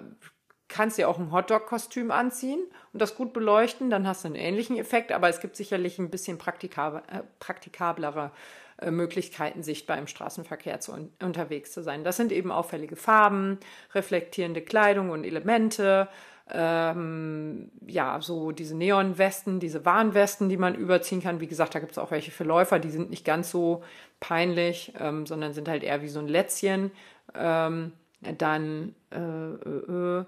kannst 0.71 0.97
dir 0.97 1.09
auch 1.09 1.19
ein 1.19 1.33
Hotdog-Kostüm 1.33 2.11
anziehen 2.11 2.61
und 2.93 3.03
das 3.03 3.17
gut 3.17 3.33
beleuchten, 3.33 3.91
dann 3.91 4.07
hast 4.07 4.25
du 4.25 4.29
einen 4.29 4.37
ähnlichen 4.37 4.79
Effekt, 4.79 5.13
aber 5.13 5.29
es 5.29 5.41
gibt 5.41 5.57
sicherlich 5.57 5.99
ein 5.99 6.11
bisschen 6.11 6.39
praktikab 6.39 7.05
äh, 7.13 7.23
praktikablere 7.39 8.31
äh, 8.79 8.91
Möglichkeiten, 8.91 9.63
sichtbar 9.63 9.99
im 9.99 10.07
Straßenverkehr 10.07 10.81
zu, 10.81 10.93
un 10.93 11.13
unterwegs 11.23 11.73
zu 11.73 11.83
sein. 11.83 12.05
Das 12.05 12.17
sind 12.17 12.33
eben 12.33 12.51
auffällige 12.51 12.97
Farben, 12.97 13.59
reflektierende 13.95 14.63
Kleidung 14.63 15.11
und 15.11 15.25
Elemente, 15.25 16.09
ähm, 16.53 17.71
ja, 17.87 18.21
so 18.21 18.53
diese 18.53 18.77
Neonwesten, 18.77 19.61
diese 19.61 19.85
Warnwesten, 19.85 20.49
die 20.49 20.57
man 20.57 20.75
überziehen 20.75 21.23
kann. 21.23 21.41
Wie 21.41 21.47
gesagt, 21.47 21.75
da 21.75 21.79
gibt 21.79 21.93
es 21.93 21.99
auch 21.99 22.11
welche 22.11 22.31
für 22.31 22.45
Läufer, 22.45 22.79
die 22.79 22.91
sind 22.91 23.11
nicht 23.11 23.25
ganz 23.25 23.51
so 23.51 23.85
peinlich, 24.19 24.93
ähm, 24.99 25.27
sondern 25.27 25.53
sind 25.53 25.69
halt 25.69 25.83
eher 25.83 26.03
wie 26.03 26.09
so 26.09 26.19
ein 26.19 26.29
Lätzchen. 26.29 26.91
Ähm, 27.35 27.93
dann 28.21 28.95
äh, 29.11 30.25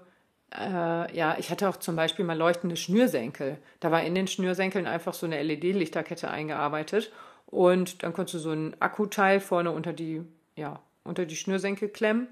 äh, 0.57 1.15
ja, 1.15 1.35
ich 1.37 1.49
hatte 1.49 1.67
auch 1.69 1.77
zum 1.77 1.95
Beispiel 1.95 2.25
mal 2.25 2.37
leuchtende 2.37 2.75
Schnürsenkel. 2.75 3.57
Da 3.79 3.91
war 3.91 4.03
in 4.03 4.15
den 4.15 4.27
Schnürsenkeln 4.27 4.87
einfach 4.87 5.13
so 5.13 5.25
eine 5.25 5.41
LED-Lichterkette 5.41 6.29
eingearbeitet 6.29 7.11
und 7.47 8.03
dann 8.03 8.13
konntest 8.13 8.35
du 8.35 8.39
so 8.39 8.51
ein 8.51 8.75
Akkuteil 8.79 9.39
vorne 9.39 9.71
unter 9.71 9.93
die, 9.93 10.21
ja, 10.55 10.79
unter 11.03 11.25
die 11.25 11.35
Schnürsenkel 11.35 11.89
klemmen. 11.89 12.27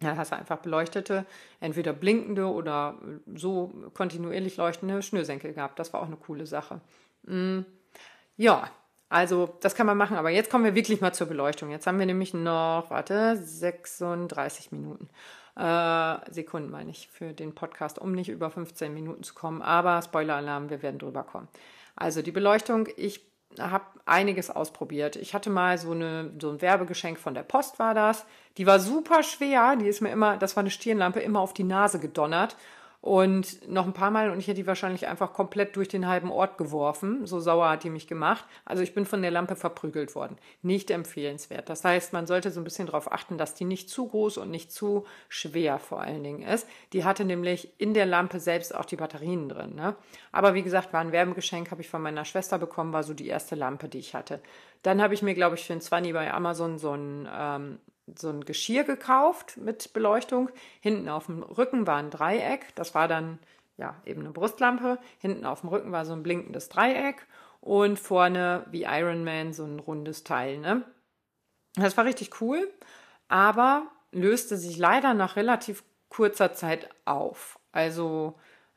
Da 0.00 0.16
hast 0.16 0.30
du 0.30 0.36
einfach 0.36 0.58
beleuchtete, 0.58 1.26
entweder 1.60 1.92
blinkende 1.92 2.46
oder 2.46 2.98
so 3.34 3.72
kontinuierlich 3.94 4.56
leuchtende 4.56 5.02
Schnürsenkel 5.02 5.52
gehabt. 5.52 5.78
Das 5.78 5.92
war 5.92 6.02
auch 6.02 6.06
eine 6.06 6.16
coole 6.16 6.46
Sache. 6.46 6.80
Mm, 7.24 7.60
ja, 8.36 8.70
also 9.08 9.56
das 9.60 9.74
kann 9.74 9.86
man 9.86 9.96
machen, 9.96 10.16
aber 10.16 10.30
jetzt 10.30 10.50
kommen 10.50 10.64
wir 10.64 10.74
wirklich 10.74 11.00
mal 11.00 11.12
zur 11.12 11.26
Beleuchtung. 11.26 11.70
Jetzt 11.70 11.86
haben 11.86 11.98
wir 11.98 12.06
nämlich 12.06 12.32
noch, 12.32 12.90
warte, 12.90 13.36
36 13.36 14.70
Minuten 14.70 15.08
äh, 15.58 16.32
Sekunden, 16.32 16.70
meine 16.70 16.90
ich, 16.90 17.08
für 17.08 17.32
den 17.32 17.54
Podcast, 17.54 17.98
um 17.98 18.12
nicht 18.12 18.28
über 18.28 18.50
15 18.50 18.94
Minuten 18.94 19.22
zu 19.22 19.34
kommen. 19.34 19.60
Aber 19.60 20.00
Spoiler-Alarm, 20.00 20.70
wir 20.70 20.82
werden 20.82 20.98
drüber 20.98 21.24
kommen. 21.24 21.48
Also 21.96 22.22
die 22.22 22.30
Beleuchtung, 22.30 22.88
ich 22.96 23.26
habe 23.58 23.84
einiges 24.06 24.50
ausprobiert. 24.50 25.16
Ich 25.16 25.34
hatte 25.34 25.50
mal 25.50 25.78
so, 25.78 25.90
eine, 25.90 26.32
so 26.40 26.50
ein 26.50 26.62
Werbegeschenk 26.62 27.18
von 27.18 27.34
der 27.34 27.42
Post, 27.42 27.78
war 27.78 27.94
das. 27.94 28.24
Die 28.56 28.66
war 28.66 28.78
super 28.78 29.22
schwer. 29.22 29.74
Die 29.76 29.86
ist 29.86 30.00
mir 30.00 30.10
immer, 30.10 30.36
das 30.36 30.54
war 30.54 30.62
eine 30.62 30.70
Stirnlampe, 30.70 31.20
immer 31.20 31.40
auf 31.40 31.54
die 31.54 31.64
Nase 31.64 31.98
gedonnert. 31.98 32.56
Und 33.00 33.68
noch 33.68 33.86
ein 33.86 33.92
paar 33.92 34.10
Mal 34.10 34.30
und 34.30 34.40
ich 34.40 34.48
hätte 34.48 34.60
die 34.60 34.66
wahrscheinlich 34.66 35.06
einfach 35.06 35.32
komplett 35.32 35.76
durch 35.76 35.86
den 35.86 36.08
halben 36.08 36.32
Ort 36.32 36.58
geworfen. 36.58 37.26
So 37.26 37.38
sauer 37.38 37.70
hat 37.70 37.84
die 37.84 37.90
mich 37.90 38.08
gemacht. 38.08 38.44
Also 38.64 38.82
ich 38.82 38.92
bin 38.92 39.06
von 39.06 39.22
der 39.22 39.30
Lampe 39.30 39.54
verprügelt 39.54 40.16
worden. 40.16 40.36
Nicht 40.62 40.90
empfehlenswert. 40.90 41.68
Das 41.68 41.84
heißt, 41.84 42.12
man 42.12 42.26
sollte 42.26 42.50
so 42.50 42.60
ein 42.60 42.64
bisschen 42.64 42.86
darauf 42.86 43.12
achten, 43.12 43.38
dass 43.38 43.54
die 43.54 43.66
nicht 43.66 43.88
zu 43.88 44.08
groß 44.08 44.38
und 44.38 44.50
nicht 44.50 44.72
zu 44.72 45.06
schwer 45.28 45.78
vor 45.78 46.00
allen 46.00 46.24
Dingen 46.24 46.42
ist. 46.42 46.66
Die 46.92 47.04
hatte 47.04 47.24
nämlich 47.24 47.72
in 47.78 47.94
der 47.94 48.06
Lampe 48.06 48.40
selbst 48.40 48.74
auch 48.74 48.84
die 48.84 48.96
Batterien 48.96 49.48
drin. 49.48 49.76
Ne? 49.76 49.94
Aber 50.32 50.54
wie 50.54 50.62
gesagt, 50.62 50.92
war 50.92 51.00
ein 51.00 51.12
Werbegeschenk, 51.12 51.70
habe 51.70 51.82
ich 51.82 51.88
von 51.88 52.02
meiner 52.02 52.24
Schwester 52.24 52.58
bekommen, 52.58 52.92
war 52.92 53.04
so 53.04 53.14
die 53.14 53.28
erste 53.28 53.54
Lampe, 53.54 53.88
die 53.88 53.98
ich 53.98 54.14
hatte. 54.14 54.40
Dann 54.82 55.00
habe 55.00 55.14
ich 55.14 55.22
mir, 55.22 55.34
glaube 55.34 55.54
ich, 55.54 55.64
für 55.64 55.72
ein 55.72 55.80
20 55.80 56.12
bei 56.12 56.32
Amazon 56.32 56.78
so 56.78 56.92
ein 56.92 57.28
ähm, 57.32 57.78
so 58.16 58.28
ein 58.28 58.44
Geschirr 58.44 58.84
gekauft 58.84 59.56
mit 59.56 59.92
Beleuchtung. 59.92 60.50
Hinten 60.80 61.08
auf 61.08 61.26
dem 61.26 61.42
Rücken 61.42 61.86
war 61.86 61.96
ein 61.96 62.10
Dreieck. 62.10 62.74
Das 62.74 62.94
war 62.94 63.08
dann 63.08 63.38
ja 63.76 63.94
eben 64.04 64.20
eine 64.20 64.30
Brustlampe. 64.30 64.98
Hinten 65.18 65.44
auf 65.44 65.60
dem 65.60 65.70
Rücken 65.70 65.92
war 65.92 66.04
so 66.04 66.12
ein 66.12 66.22
blinkendes 66.22 66.68
Dreieck 66.68 67.26
und 67.60 67.98
vorne 67.98 68.66
wie 68.70 68.84
Iron 68.84 69.24
Man 69.24 69.52
so 69.52 69.64
ein 69.64 69.78
rundes 69.78 70.24
Teil. 70.24 70.58
Ne? 70.58 70.84
Das 71.74 71.96
war 71.96 72.04
richtig 72.04 72.40
cool, 72.40 72.70
aber 73.28 73.86
löste 74.12 74.56
sich 74.56 74.78
leider 74.78 75.14
nach 75.14 75.36
relativ 75.36 75.84
kurzer 76.08 76.52
Zeit 76.52 76.88
auf. 77.04 77.58
Also 77.72 78.34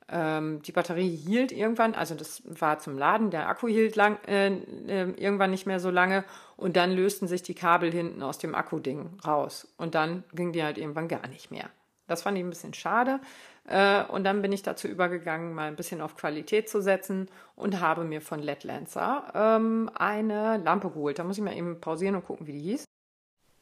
ähm, 0.09 0.61
die 0.61 0.71
Batterie 0.71 1.15
hielt 1.15 1.51
irgendwann, 1.51 1.93
also 1.95 2.15
das 2.15 2.43
war 2.45 2.79
zum 2.79 2.97
Laden, 2.97 3.31
der 3.31 3.47
Akku 3.47 3.67
hielt 3.67 3.95
lang, 3.95 4.17
äh, 4.27 4.47
äh, 4.47 5.11
irgendwann 5.11 5.51
nicht 5.51 5.65
mehr 5.65 5.79
so 5.79 5.89
lange 5.89 6.23
und 6.57 6.75
dann 6.75 6.91
lösten 6.91 7.27
sich 7.27 7.43
die 7.43 7.55
Kabel 7.55 7.91
hinten 7.91 8.21
aus 8.23 8.37
dem 8.37 8.55
Akkuding 8.55 9.19
raus 9.25 9.67
und 9.77 9.95
dann 9.95 10.23
ging 10.33 10.51
die 10.51 10.63
halt 10.63 10.77
irgendwann 10.77 11.07
gar 11.07 11.27
nicht 11.27 11.51
mehr. 11.51 11.69
Das 12.07 12.23
fand 12.23 12.37
ich 12.37 12.43
ein 12.43 12.49
bisschen 12.49 12.73
schade. 12.73 13.21
Äh, 13.67 14.03
und 14.03 14.25
dann 14.25 14.41
bin 14.41 14.51
ich 14.51 14.63
dazu 14.63 14.87
übergegangen, 14.87 15.53
mal 15.53 15.67
ein 15.67 15.75
bisschen 15.75 16.01
auf 16.01 16.17
Qualität 16.17 16.67
zu 16.67 16.81
setzen 16.81 17.29
und 17.55 17.79
habe 17.79 18.03
mir 18.03 18.21
von 18.21 18.39
LED 18.39 18.65
Lancer 18.65 19.31
ähm, 19.33 19.89
eine 19.95 20.57
Lampe 20.57 20.89
geholt. 20.89 21.19
Da 21.19 21.23
muss 21.23 21.37
ich 21.37 21.43
mal 21.43 21.55
eben 21.55 21.79
pausieren 21.79 22.15
und 22.15 22.25
gucken, 22.25 22.47
wie 22.47 22.53
die 22.53 22.59
hieß. 22.59 22.90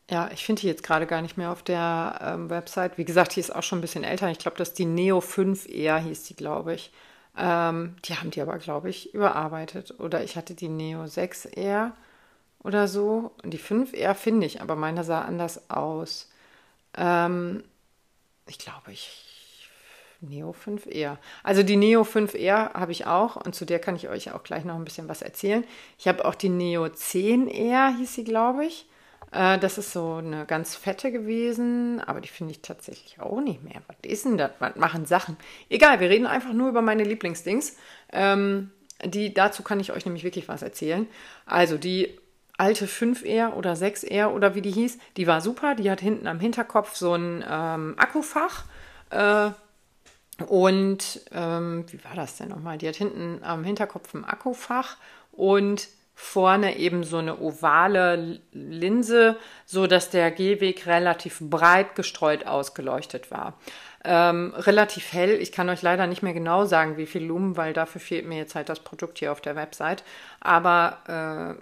Ja, 0.09 0.29
ich 0.33 0.43
finde 0.43 0.61
die 0.61 0.67
jetzt 0.67 0.83
gerade 0.83 1.05
gar 1.05 1.21
nicht 1.21 1.37
mehr 1.37 1.51
auf 1.51 1.61
der 1.61 2.19
ähm, 2.23 2.49
Website. 2.49 2.97
Wie 2.97 3.05
gesagt, 3.05 3.35
die 3.35 3.39
ist 3.39 3.55
auch 3.55 3.61
schon 3.63 3.77
ein 3.77 3.81
bisschen 3.81 4.03
älter. 4.03 4.29
Ich 4.31 4.39
glaube, 4.39 4.57
das 4.57 4.69
ist 4.69 4.79
die 4.79 4.85
Neo 4.85 5.21
5 5.21 5.67
eher, 5.69 5.99
hieß 5.99 6.23
die, 6.23 6.35
glaube 6.35 6.73
ich. 6.73 6.91
Ähm, 7.37 7.95
die 8.05 8.15
haben 8.15 8.31
die 8.31 8.41
aber, 8.41 8.57
glaube 8.57 8.89
ich, 8.89 9.13
überarbeitet. 9.13 9.99
Oder 9.99 10.23
ich 10.23 10.35
hatte 10.35 10.55
die 10.55 10.67
Neo 10.69 11.05
6 11.05 11.45
eher 11.45 11.95
oder 12.63 12.87
so. 12.87 13.31
Und 13.43 13.51
die 13.51 13.59
5 13.59 13.93
eher 13.93 14.15
finde 14.15 14.47
ich, 14.47 14.61
aber 14.61 14.75
meine 14.75 15.03
sah 15.03 15.21
anders 15.21 15.69
aus. 15.69 16.29
Ähm, 16.97 17.63
ich 18.47 18.57
glaube, 18.59 18.91
ich. 18.91 19.25
Neo 20.21 20.51
5 20.53 20.85
eher. 20.87 21.17
Also 21.43 21.63
die 21.63 21.77
Neo 21.77 22.03
5 22.03 22.33
eher 22.35 22.71
habe 22.73 22.91
ich 22.91 23.05
auch 23.05 23.37
und 23.37 23.55
zu 23.55 23.65
der 23.65 23.79
kann 23.79 23.95
ich 23.95 24.09
euch 24.09 24.33
auch 24.33 24.43
gleich 24.43 24.65
noch 24.65 24.75
ein 24.75 24.83
bisschen 24.83 25.07
was 25.07 25.21
erzählen. 25.21 25.63
Ich 25.97 26.09
habe 26.09 26.25
auch 26.25 26.35
die 26.35 26.49
Neo 26.49 26.89
10 26.89 27.47
eher, 27.47 27.95
hieß 27.97 28.15
sie, 28.15 28.23
glaube 28.25 28.65
ich. 28.65 28.85
Äh, 29.31 29.59
das 29.59 29.77
ist 29.77 29.93
so 29.93 30.15
eine 30.15 30.45
ganz 30.45 30.75
fette 30.75 31.11
gewesen, 31.11 32.01
aber 32.01 32.21
die 32.21 32.29
finde 32.29 32.51
ich 32.51 32.61
tatsächlich 32.61 33.19
auch 33.19 33.41
nicht 33.41 33.63
mehr. 33.63 33.81
Was 33.87 33.97
ist 34.03 34.25
denn 34.25 34.37
das? 34.37 34.51
Was 34.59 34.75
machen 34.75 35.05
Sachen? 35.05 35.37
Egal, 35.69 35.99
wir 35.99 36.09
reden 36.09 36.25
einfach 36.25 36.53
nur 36.53 36.69
über 36.69 36.81
meine 36.81 37.03
Lieblingsdings. 37.03 37.75
Ähm, 38.11 38.71
die, 39.05 39.33
dazu 39.33 39.63
kann 39.63 39.79
ich 39.79 39.91
euch 39.91 40.05
nämlich 40.05 40.23
wirklich 40.23 40.47
was 40.47 40.61
erzählen. 40.61 41.07
Also 41.45 41.77
die 41.77 42.19
alte 42.57 42.87
5R 42.87 43.53
oder 43.53 43.73
6R 43.73 44.27
oder 44.27 44.53
wie 44.55 44.61
die 44.61 44.71
hieß, 44.71 44.97
die 45.15 45.27
war 45.27 45.41
super. 45.41 45.75
Die 45.75 45.89
hat 45.89 46.01
hinten 46.01 46.27
am 46.27 46.39
Hinterkopf 46.39 46.95
so 46.95 47.13
ein 47.13 47.43
ähm, 47.49 47.95
Akkufach. 47.97 48.65
Äh, 49.11 49.51
und 50.45 51.21
ähm, 51.31 51.85
wie 51.89 52.03
war 52.03 52.15
das 52.15 52.37
denn 52.37 52.49
nochmal? 52.49 52.77
Die 52.77 52.87
hat 52.87 52.95
hinten 52.95 53.41
am 53.43 53.63
Hinterkopf 53.63 54.13
ein 54.13 54.25
Akkufach 54.25 54.97
und 55.31 55.87
vorne 56.21 56.77
eben 56.77 57.05
so 57.05 57.17
eine 57.17 57.39
ovale 57.39 58.41
Linse, 58.51 59.37
so 59.65 59.87
dass 59.87 60.09
der 60.09 60.31
Gehweg 60.31 60.85
relativ 60.85 61.39
breit 61.39 61.95
gestreut 61.95 62.45
ausgeleuchtet 62.45 63.31
war. 63.31 63.53
Ähm, 64.03 64.53
relativ 64.57 65.13
hell. 65.13 65.39
Ich 65.39 65.53
kann 65.53 65.69
euch 65.69 65.81
leider 65.81 66.07
nicht 66.07 66.21
mehr 66.21 66.33
genau 66.33 66.65
sagen, 66.65 66.97
wie 66.97 67.05
viel 67.05 67.23
Lumen, 67.23 67.55
weil 67.55 67.71
dafür 67.71 68.01
fehlt 68.01 68.27
mir 68.27 68.37
jetzt 68.37 68.53
halt 68.53 68.67
das 68.67 68.81
Produkt 68.81 69.19
hier 69.19 69.31
auf 69.31 69.39
der 69.39 69.55
Website. 69.55 70.03
Aber 70.41 70.97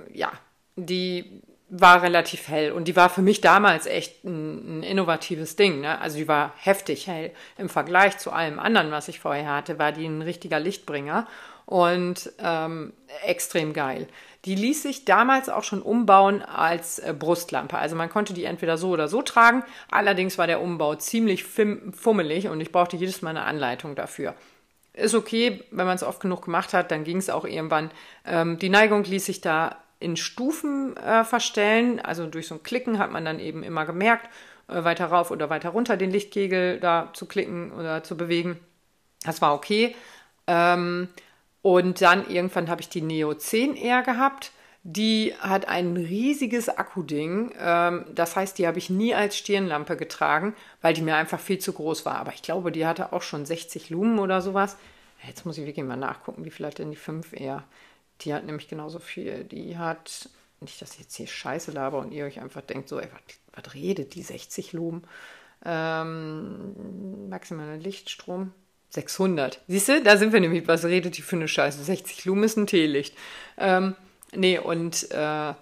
äh, 0.10 0.18
ja, 0.18 0.32
die 0.76 1.44
war 1.70 2.02
relativ 2.02 2.48
hell 2.48 2.72
und 2.72 2.88
die 2.88 2.96
war 2.96 3.10
für 3.10 3.22
mich 3.22 3.42
damals 3.42 3.88
echt 3.88 4.24
ein, 4.24 4.80
ein 4.80 4.84
innovatives 4.84 5.58
Ding. 5.58 5.82
Ne? 5.82 6.00
Also 6.00 6.18
die 6.18 6.28
war 6.28 6.54
heftig 6.58 7.08
hell. 7.08 7.32
Im 7.58 7.68
Vergleich 7.68 8.18
zu 8.18 8.32
allem 8.32 8.58
anderen, 8.60 8.92
was 8.92 9.10
ich 9.10 9.20
vorher 9.20 9.54
hatte, 9.54 9.78
war 9.78 9.92
die 9.92 10.06
ein 10.06 10.22
richtiger 10.22 10.60
Lichtbringer 10.60 11.28
und 11.66 12.32
ähm, 12.40 12.94
extrem 13.26 13.74
geil. 13.74 14.08
Die 14.46 14.56
ließ 14.56 14.84
sich 14.84 15.04
damals 15.04 15.50
auch 15.50 15.66
schon 15.66 15.82
umbauen 15.82 16.42
als 16.42 17.00
äh, 17.00 17.14
Brustlampe. 17.18 17.78
Also 17.78 17.98
man 17.98 18.10
konnte 18.10 18.34
die 18.34 18.46
entweder 18.46 18.78
so 18.78 18.90
oder 18.92 19.10
so 19.10 19.22
tragen. 19.22 19.64
Allerdings 19.92 20.38
war 20.38 20.48
der 20.48 20.62
Umbau 20.62 20.96
ziemlich 20.96 21.44
fummelig 21.44 22.48
und 22.48 22.62
ich 22.62 22.72
brauchte 22.72 22.96
jedes 22.96 23.22
Mal 23.22 23.32
eine 23.32 23.44
Anleitung 23.44 23.96
dafür. 23.96 24.36
Ist 24.94 25.16
okay, 25.16 25.64
wenn 25.72 25.86
man 25.86 25.96
es 25.96 26.04
oft 26.04 26.22
genug 26.22 26.46
gemacht 26.46 26.74
hat, 26.74 26.92
dann 26.92 27.04
ging 27.04 27.18
es 27.18 27.30
auch 27.30 27.44
irgendwann. 27.44 27.92
Ähm, 28.26 28.58
die 28.58 28.70
Neigung 28.70 29.04
ließ 29.04 29.26
sich 29.26 29.42
da 29.42 29.76
in 30.00 30.16
Stufen 30.16 30.96
äh, 30.98 31.24
verstellen. 31.24 32.00
Also 32.00 32.28
durch 32.28 32.48
so 32.48 32.56
ein 32.56 32.64
Klicken 32.64 33.00
hat 33.00 33.12
man 33.12 33.26
dann 33.26 33.40
eben 33.40 33.64
immer 33.64 33.86
gemerkt, 33.86 34.30
äh, 34.68 34.84
weiter 34.84 35.08
rauf 35.08 35.32
oder 35.32 35.50
weiter 35.50 35.70
runter 35.70 35.98
den 35.98 36.12
Lichtkegel 36.12 36.80
da 36.80 37.12
zu 37.14 37.26
klicken 37.26 37.72
oder 37.72 38.04
zu 38.04 38.18
bewegen. 38.18 38.60
Das 39.24 39.42
war 39.42 39.54
okay. 39.54 39.96
Ähm, 40.46 41.10
und 41.62 42.02
dann 42.02 42.30
irgendwann 42.30 42.70
habe 42.70 42.82
ich 42.82 42.90
die 42.90 43.02
Neo 43.02 43.32
10R 43.32 44.04
gehabt. 44.04 44.52
Die 44.84 45.34
hat 45.40 45.68
ein 45.68 45.98
riesiges 45.98 46.70
Akkuding. 46.70 47.52
Ähm, 47.60 48.06
das 48.14 48.36
heißt, 48.36 48.58
die 48.58 48.68
habe 48.68 48.78
ich 48.78 48.90
nie 48.90 49.14
als 49.14 49.38
Stirnlampe 49.38 49.98
getragen, 49.98 50.54
weil 50.82 50.94
die 50.94 51.02
mir 51.02 51.16
einfach 51.16 51.40
viel 51.40 51.60
zu 51.60 51.74
groß 51.74 52.06
war. 52.06 52.16
Aber 52.16 52.34
ich 52.34 52.42
glaube, 52.42 52.72
die 52.72 52.86
hatte 52.86 53.12
auch 53.12 53.22
schon 53.22 53.46
60 53.46 53.90
Lumen 53.90 54.20
oder 54.20 54.42
sowas. 54.42 54.78
Jetzt 55.26 55.46
muss 55.46 55.58
ich 55.58 55.66
wirklich 55.66 55.86
mal 55.86 55.98
nachgucken, 55.98 56.46
wie 56.46 56.52
viel 56.52 56.66
hat 56.66 56.78
denn 56.78 56.92
die 56.92 56.98
5R? 56.98 57.64
Die 58.22 58.34
hat 58.34 58.46
nämlich 58.46 58.68
genauso 58.68 59.00
viel. 59.00 59.44
Die 59.44 59.78
hat, 59.78 60.30
nicht, 60.60 60.82
dass 60.82 60.94
ich 60.94 61.00
jetzt 61.02 61.16
hier 61.16 61.28
Scheiße 61.28 61.72
laber 61.72 62.00
und 62.00 62.12
ihr 62.12 62.26
euch 62.26 62.40
einfach 62.40 62.62
denkt, 62.62 62.90
so, 62.90 63.00
ey, 63.00 63.08
was, 63.54 63.74
redet 63.74 64.16
die 64.16 64.24
60 64.24 64.74
Lumen? 64.74 65.04
Ähm, 65.66 67.30
maximaler 67.30 67.78
Lichtstrom. 67.78 68.54
600. 68.90 69.62
Siehst 69.68 69.90
du, 69.90 70.02
da 70.02 70.18
sind 70.18 70.32
wir 70.32 70.40
nämlich, 70.40 70.68
was 70.68 70.86
redet 70.86 71.18
die 71.18 71.22
für 71.22 71.36
eine 71.36 71.48
Scheiße? 71.48 71.84
60 71.84 72.26
Lumen 72.26 72.44
ist 72.44 72.58
ein 72.58 72.68
Teelicht. 72.68 73.16
Ähm, 73.58 73.96
nee, 74.34 74.58
und 74.58 75.12
äh, 75.12 75.54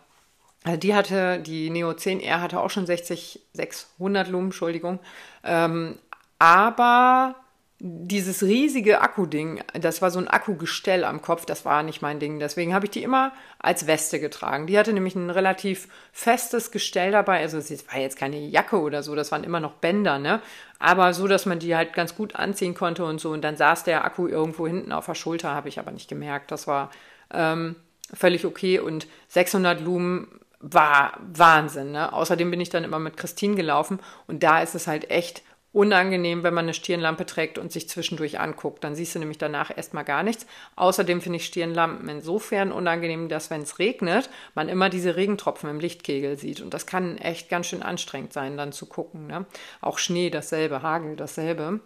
die 0.77 0.95
hatte, 0.95 1.39
die 1.39 1.69
Neo 1.69 1.91
10R 1.91 2.39
hatte 2.39 2.59
auch 2.59 2.69
schon 2.69 2.85
60, 2.85 3.41
600 3.53 4.29
Lumen, 4.29 4.47
Entschuldigung. 4.47 4.99
Ähm, 5.43 5.97
aber 6.39 7.35
dieses 7.79 8.41
riesige 8.41 9.01
Akkuding, 9.01 9.61
das 9.73 10.01
war 10.01 10.09
so 10.09 10.17
ein 10.19 10.29
Akkugestell 10.29 11.03
am 11.03 11.21
Kopf, 11.21 11.45
das 11.45 11.65
war 11.65 11.83
nicht 11.83 12.01
mein 12.01 12.19
Ding. 12.19 12.39
Deswegen 12.39 12.73
habe 12.73 12.85
ich 12.85 12.91
die 12.91 13.03
immer 13.03 13.33
als 13.59 13.85
Weste 13.85 14.21
getragen. 14.21 14.65
Die 14.65 14.79
hatte 14.79 14.93
nämlich 14.93 15.15
ein 15.15 15.29
relativ 15.29 15.89
festes 16.13 16.71
Gestell 16.71 17.11
dabei. 17.11 17.41
Also 17.41 17.57
es 17.57 17.87
war 17.91 17.99
jetzt 17.99 18.17
keine 18.17 18.39
Jacke 18.39 18.79
oder 18.79 19.03
so, 19.03 19.13
das 19.13 19.31
waren 19.31 19.43
immer 19.43 19.59
noch 19.59 19.73
Bänder, 19.73 20.19
ne? 20.19 20.41
Aber 20.79 21.13
so, 21.13 21.27
dass 21.27 21.45
man 21.45 21.59
die 21.59 21.75
halt 21.75 21.93
ganz 21.93 22.15
gut 22.15 22.35
anziehen 22.35 22.75
konnte 22.75 23.03
und 23.03 23.19
so. 23.19 23.31
Und 23.31 23.41
dann 23.41 23.57
saß 23.57 23.83
der 23.83 24.05
Akku 24.05 24.27
irgendwo 24.27 24.67
hinten 24.67 24.93
auf 24.93 25.07
der 25.07 25.15
Schulter, 25.15 25.53
habe 25.53 25.67
ich 25.67 25.77
aber 25.77 25.91
nicht 25.91 26.09
gemerkt. 26.09 26.51
Das 26.51 26.67
war 26.67 26.91
ähm, 27.33 27.75
völlig 28.13 28.45
okay. 28.45 28.79
Und 28.79 29.07
600 29.27 29.81
Lumen 29.81 30.39
war 30.61 31.19
Wahnsinn. 31.33 31.91
Ne? 31.91 32.11
Außerdem 32.13 32.49
bin 32.51 32.61
ich 32.61 32.69
dann 32.69 32.83
immer 32.83 32.99
mit 32.99 33.17
Christine 33.17 33.55
gelaufen 33.55 33.99
und 34.27 34.43
da 34.43 34.61
ist 34.61 34.75
es 34.75 34.87
halt 34.87 35.11
echt 35.11 35.43
unangenehm, 35.75 36.43
wenn 36.43 36.53
man 36.53 36.65
eine 36.65 36.73
Stirnlampe 36.73 37.25
trägt 37.25 37.57
und 37.57 37.69
sich 37.69 37.89
zwischendurch 37.89 38.39
anguckt. 38.39 38.83
Dann 38.83 38.95
siehst 38.95 39.13
du 39.13 39.19
nämlich 39.19 39.37
danach 39.37 39.75
erstmal 39.75 40.05
gar 40.05 40.23
nichts. 40.23 40.45
Außerdem 40.77 41.19
finde 41.19 41.37
ich 41.37 41.45
Stirnlampen 41.45 42.07
insofern 42.07 42.71
unangenehm, 42.71 43.27
dass 43.27 43.49
wenn 43.49 43.61
es 43.61 43.77
regnet, 43.77 44.29
man 44.55 44.69
immer 44.69 44.89
diese 44.89 45.17
Regentropfen 45.17 45.69
im 45.69 45.81
Lichtkegel 45.81 46.37
sieht. 46.37 46.61
Und 46.61 46.73
das 46.73 46.85
kann 46.85 47.17
echt 47.17 47.49
ganz 47.49 47.67
schön 47.67 47.83
anstrengend 47.83 48.31
sein, 48.31 48.55
dann 48.55 48.71
zu 48.71 48.85
gucken. 48.85 49.27
Ne? 49.27 49.45
Auch 49.81 49.97
Schnee 49.97 50.29
dasselbe, 50.29 50.81
Hagel 50.81 51.17
dasselbe. 51.17 51.81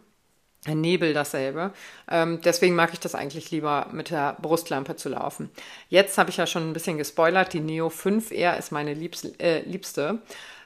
Nebel 0.67 1.13
dasselbe. 1.13 1.71
Ähm, 2.11 2.41
deswegen 2.43 2.75
mag 2.75 2.91
ich 2.93 2.99
das 2.99 3.15
eigentlich 3.15 3.49
lieber 3.49 3.87
mit 3.91 4.11
der 4.11 4.37
Brustlampe 4.41 4.97
zu 4.97 5.09
laufen. 5.09 5.49
Jetzt 5.87 6.17
habe 6.17 6.29
ich 6.29 6.37
ja 6.37 6.45
schon 6.45 6.69
ein 6.69 6.73
bisschen 6.73 6.97
gespoilert. 6.97 7.53
Die 7.53 7.61
Neo 7.61 7.87
5R 7.87 8.57
ist 8.59 8.71
meine 8.71 8.93
liebste. 8.93 9.33
Äh, 9.39 9.61
liebste. 9.61 10.19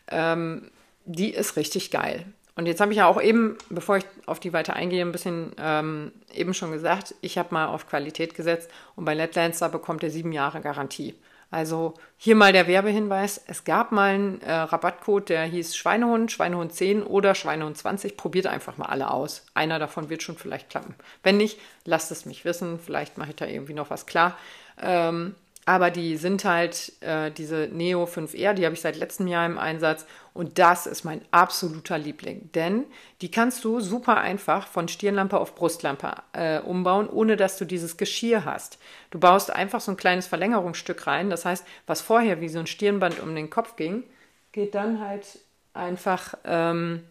Ähm, 0.10 0.72
die 1.06 1.30
ist 1.30 1.56
richtig 1.58 1.92
geil. 1.92 2.26
Und 2.56 2.68
jetzt 2.68 2.82
habe 2.82 2.92
ich 2.92 3.00
ja 3.00 3.08
auch 3.08 3.22
eben, 3.22 3.58
bevor 3.70 3.98
ich 3.98 4.06
auf 4.28 4.40
die 4.40 4.54
weiter 4.54 4.76
eingehe, 4.76 5.04
ein 5.04 5.12
bisschen 5.12 5.54
ähm, 5.58 6.12
eben 6.34 6.54
schon 6.54 6.72
gesagt, 6.72 7.16
ich 7.22 7.38
habe 7.38 7.54
mal 7.54 7.68
auf 7.68 7.88
Qualität 7.88 8.36
gesetzt 8.36 8.70
und 8.96 9.06
bei 9.06 9.16
Letlancer 9.16 9.70
bekommt 9.70 10.04
er 10.04 10.12
sieben 10.12 10.32
Jahre 10.32 10.62
Garantie. 10.62 11.16
Also 11.54 11.94
hier 12.18 12.36
mal 12.36 12.52
der 12.52 12.66
Werbehinweis. 12.66 13.40
Es 13.46 13.64
gab 13.64 13.92
mal 13.92 14.16
einen 14.16 14.42
äh, 14.42 14.52
Rabattcode, 14.52 15.30
der 15.30 15.44
hieß 15.44 15.76
Schweinehund, 15.76 16.32
Schweinehund 16.32 16.74
10 16.74 17.04
oder 17.04 17.36
Schweinehund 17.36 17.78
20. 17.78 18.18
Probiert 18.18 18.48
einfach 18.48 18.78
mal 18.78 18.88
alle 18.88 19.12
aus. 19.12 19.46
Einer 19.54 19.78
davon 19.78 20.10
wird 20.10 20.24
schon 20.24 20.36
vielleicht 20.36 20.72
klappen. 20.72 20.96
Wenn 21.22 21.38
nicht, 21.38 21.60
lasst 21.86 22.12
es 22.12 22.26
mich 22.26 22.44
wissen. 22.44 22.80
Vielleicht 22.80 23.20
mache 23.20 23.30
ich 23.30 23.36
da 23.36 23.46
irgendwie 23.46 23.76
noch 23.76 23.92
was 23.92 24.08
klar. 24.08 24.36
Ähm, 24.82 25.36
aber 25.66 25.92
die 25.92 26.18
sind 26.18 26.44
halt 26.44 26.94
äh, 27.02 27.32
diese 27.32 27.70
Neo 27.72 28.04
5R, 28.04 28.54
die 28.54 28.66
habe 28.66 28.76
ich 28.76 28.82
seit 28.82 28.98
letztem 28.98 29.28
Jahr 29.28 29.46
im 29.46 29.58
Einsatz 29.58 30.06
und 30.34 30.60
das 30.60 30.88
ist 30.88 31.04
mein 31.04 31.22
absoluter 31.32 31.98
Liebling, 31.98 32.52
denn 32.54 32.86
die 33.22 33.32
kannst 33.32 33.64
du 33.64 33.80
super 33.80 34.18
einfach 34.18 34.68
von 34.68 34.88
Stirnlampe 34.88 35.40
auf 35.40 35.56
Brustlampe 35.56 36.16
äh, 36.34 36.60
umbauen, 36.60 37.08
ohne 37.10 37.38
dass 37.38 37.58
du 37.58 37.66
dieses 37.66 37.98
Geschirr 37.98 38.44
hast. 38.46 38.78
Du 39.12 39.20
baust 39.20 39.52
einfach 39.52 39.80
so 39.80 39.92
ein 39.92 39.98
kleines 39.98 40.28
Verlängerungsstück 40.28 41.08
rein, 41.08 41.30
das 41.30 41.46
heißt, 41.46 41.66
was 41.88 42.02
vorher 42.02 42.42
wie 42.42 42.50
so 42.50 42.60
ein 42.60 42.68
Stirnband 42.68 43.20
um 43.20 43.34
den 43.36 43.50
Kopf 43.50 43.76
ging, 43.76 44.04
geht 44.52 44.76
dann 44.76 45.00
halt 45.00 45.40
einfach 45.74 46.36
ähm, 46.44 47.04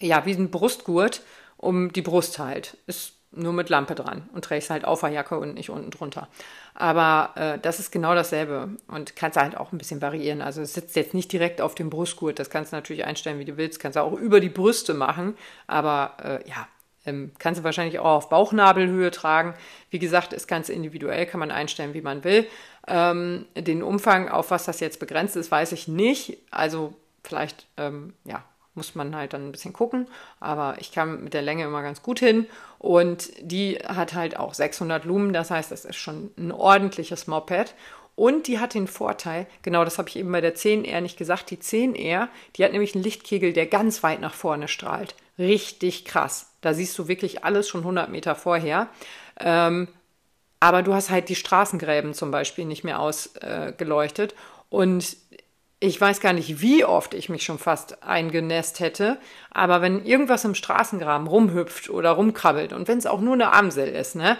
ja 0.00 0.26
wie 0.26 0.34
ein 0.34 0.50
Brustgurt 0.50 1.22
um 1.56 1.92
die 1.92 2.02
Brust 2.02 2.38
halt. 2.38 2.76
Ist 2.86 3.15
nur 3.36 3.52
mit 3.52 3.68
Lampe 3.68 3.94
dran 3.94 4.28
und 4.32 4.44
trägst 4.44 4.70
halt 4.70 4.84
auf 4.84 5.00
der 5.00 5.10
Jacke 5.10 5.38
und 5.38 5.54
nicht 5.54 5.70
unten 5.70 5.90
drunter. 5.90 6.28
Aber 6.74 7.30
äh, 7.36 7.58
das 7.58 7.78
ist 7.78 7.90
genau 7.90 8.14
dasselbe 8.14 8.70
und 8.88 9.16
kannst 9.16 9.38
halt 9.38 9.56
auch 9.56 9.72
ein 9.72 9.78
bisschen 9.78 10.02
variieren. 10.02 10.42
Also 10.42 10.62
es 10.62 10.74
sitzt 10.74 10.96
jetzt 10.96 11.14
nicht 11.14 11.32
direkt 11.32 11.60
auf 11.60 11.74
dem 11.74 11.90
Brustgurt, 11.90 12.38
das 12.38 12.50
kannst 12.50 12.72
du 12.72 12.76
natürlich 12.76 13.04
einstellen, 13.04 13.38
wie 13.38 13.44
du 13.44 13.56
willst, 13.56 13.80
kannst 13.80 13.96
du 13.96 14.00
auch 14.00 14.12
über 14.12 14.40
die 14.40 14.48
Brüste 14.48 14.94
machen, 14.94 15.36
aber 15.66 16.16
äh, 16.22 16.48
ja, 16.48 16.66
ähm, 17.06 17.32
kannst 17.38 17.60
du 17.60 17.64
wahrscheinlich 17.64 17.98
auch 17.98 18.16
auf 18.16 18.28
Bauchnabelhöhe 18.28 19.10
tragen. 19.10 19.54
Wie 19.90 19.98
gesagt, 19.98 20.32
ist 20.32 20.48
ganz 20.48 20.68
individuell, 20.68 21.24
kann 21.26 21.40
man 21.40 21.50
einstellen, 21.50 21.94
wie 21.94 22.02
man 22.02 22.24
will. 22.24 22.46
Ähm, 22.88 23.46
den 23.56 23.82
Umfang, 23.82 24.28
auf 24.28 24.50
was 24.50 24.64
das 24.64 24.80
jetzt 24.80 25.00
begrenzt 25.00 25.36
ist, 25.36 25.50
weiß 25.50 25.72
ich 25.72 25.88
nicht. 25.88 26.38
Also 26.50 26.94
vielleicht, 27.22 27.66
ähm, 27.76 28.12
ja, 28.24 28.44
muss 28.76 28.94
man 28.94 29.16
halt 29.16 29.32
dann 29.32 29.48
ein 29.48 29.52
bisschen 29.52 29.72
gucken. 29.72 30.06
Aber 30.40 30.76
ich 30.78 30.92
kam 30.92 31.24
mit 31.24 31.34
der 31.34 31.42
Länge 31.42 31.64
immer 31.64 31.82
ganz 31.82 32.02
gut 32.02 32.18
hin. 32.18 32.46
Und 32.78 33.30
die 33.40 33.76
hat 33.76 34.14
halt 34.14 34.36
auch 34.36 34.54
600 34.54 35.04
Lumen. 35.04 35.32
Das 35.32 35.50
heißt, 35.50 35.70
das 35.70 35.84
ist 35.84 35.96
schon 35.96 36.30
ein 36.36 36.52
ordentliches 36.52 37.26
Moped. 37.26 37.74
Und 38.16 38.46
die 38.46 38.58
hat 38.58 38.72
den 38.72 38.86
Vorteil, 38.86 39.46
genau 39.60 39.84
das 39.84 39.98
habe 39.98 40.08
ich 40.08 40.16
eben 40.16 40.32
bei 40.32 40.40
der 40.40 40.56
10R 40.56 41.02
nicht 41.02 41.18
gesagt, 41.18 41.50
die 41.50 41.58
10R, 41.58 42.28
die 42.56 42.64
hat 42.64 42.72
nämlich 42.72 42.94
einen 42.94 43.04
Lichtkegel, 43.04 43.52
der 43.52 43.66
ganz 43.66 44.02
weit 44.02 44.20
nach 44.20 44.32
vorne 44.32 44.68
strahlt. 44.68 45.14
Richtig 45.38 46.06
krass. 46.06 46.50
Da 46.62 46.72
siehst 46.72 46.98
du 46.98 47.08
wirklich 47.08 47.44
alles 47.44 47.68
schon 47.68 47.82
100 47.82 48.08
Meter 48.08 48.34
vorher. 48.34 48.88
Ähm, 49.38 49.88
aber 50.60 50.82
du 50.82 50.94
hast 50.94 51.10
halt 51.10 51.28
die 51.28 51.34
Straßengräben 51.34 52.14
zum 52.14 52.30
Beispiel 52.30 52.64
nicht 52.64 52.84
mehr 52.84 53.00
ausgeleuchtet. 53.00 54.32
Äh, 54.32 54.36
und 54.70 55.16
ich 55.78 56.00
weiß 56.00 56.20
gar 56.20 56.32
nicht, 56.32 56.60
wie 56.60 56.84
oft 56.84 57.12
ich 57.12 57.28
mich 57.28 57.44
schon 57.44 57.58
fast 57.58 58.02
eingenässt 58.02 58.80
hätte, 58.80 59.18
aber 59.50 59.82
wenn 59.82 60.04
irgendwas 60.04 60.44
im 60.44 60.54
Straßengraben 60.54 61.26
rumhüpft 61.26 61.90
oder 61.90 62.12
rumkrabbelt 62.12 62.72
und 62.72 62.88
wenn 62.88 62.98
es 62.98 63.06
auch 63.06 63.20
nur 63.20 63.34
eine 63.34 63.52
Amsel 63.52 63.88
ist, 63.88 64.16
ne? 64.16 64.38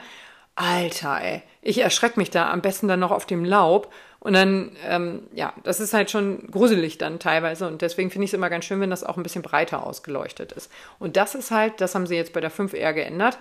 Alter, 0.54 1.20
ey, 1.20 1.42
ich 1.60 1.78
erschrecke 1.78 2.18
mich 2.18 2.30
da 2.30 2.50
am 2.50 2.62
besten 2.62 2.88
dann 2.88 3.00
noch 3.00 3.10
auf 3.10 3.26
dem 3.26 3.44
Laub 3.44 3.92
und 4.20 4.32
dann, 4.32 4.74
ähm, 4.86 5.24
ja, 5.34 5.52
das 5.64 5.80
ist 5.80 5.92
halt 5.92 6.10
schon 6.10 6.50
gruselig 6.50 6.96
dann 6.96 7.18
teilweise 7.18 7.66
und 7.66 7.82
deswegen 7.82 8.10
finde 8.10 8.24
ich 8.24 8.30
es 8.30 8.34
immer 8.34 8.48
ganz 8.48 8.64
schön, 8.64 8.80
wenn 8.80 8.88
das 8.88 9.04
auch 9.04 9.18
ein 9.18 9.22
bisschen 9.22 9.42
breiter 9.42 9.86
ausgeleuchtet 9.86 10.52
ist. 10.52 10.72
Und 10.98 11.18
das 11.18 11.34
ist 11.34 11.50
halt, 11.50 11.82
das 11.82 11.94
haben 11.94 12.06
sie 12.06 12.16
jetzt 12.16 12.32
bei 12.32 12.40
der 12.40 12.50
5R 12.50 12.94
geändert. 12.94 13.38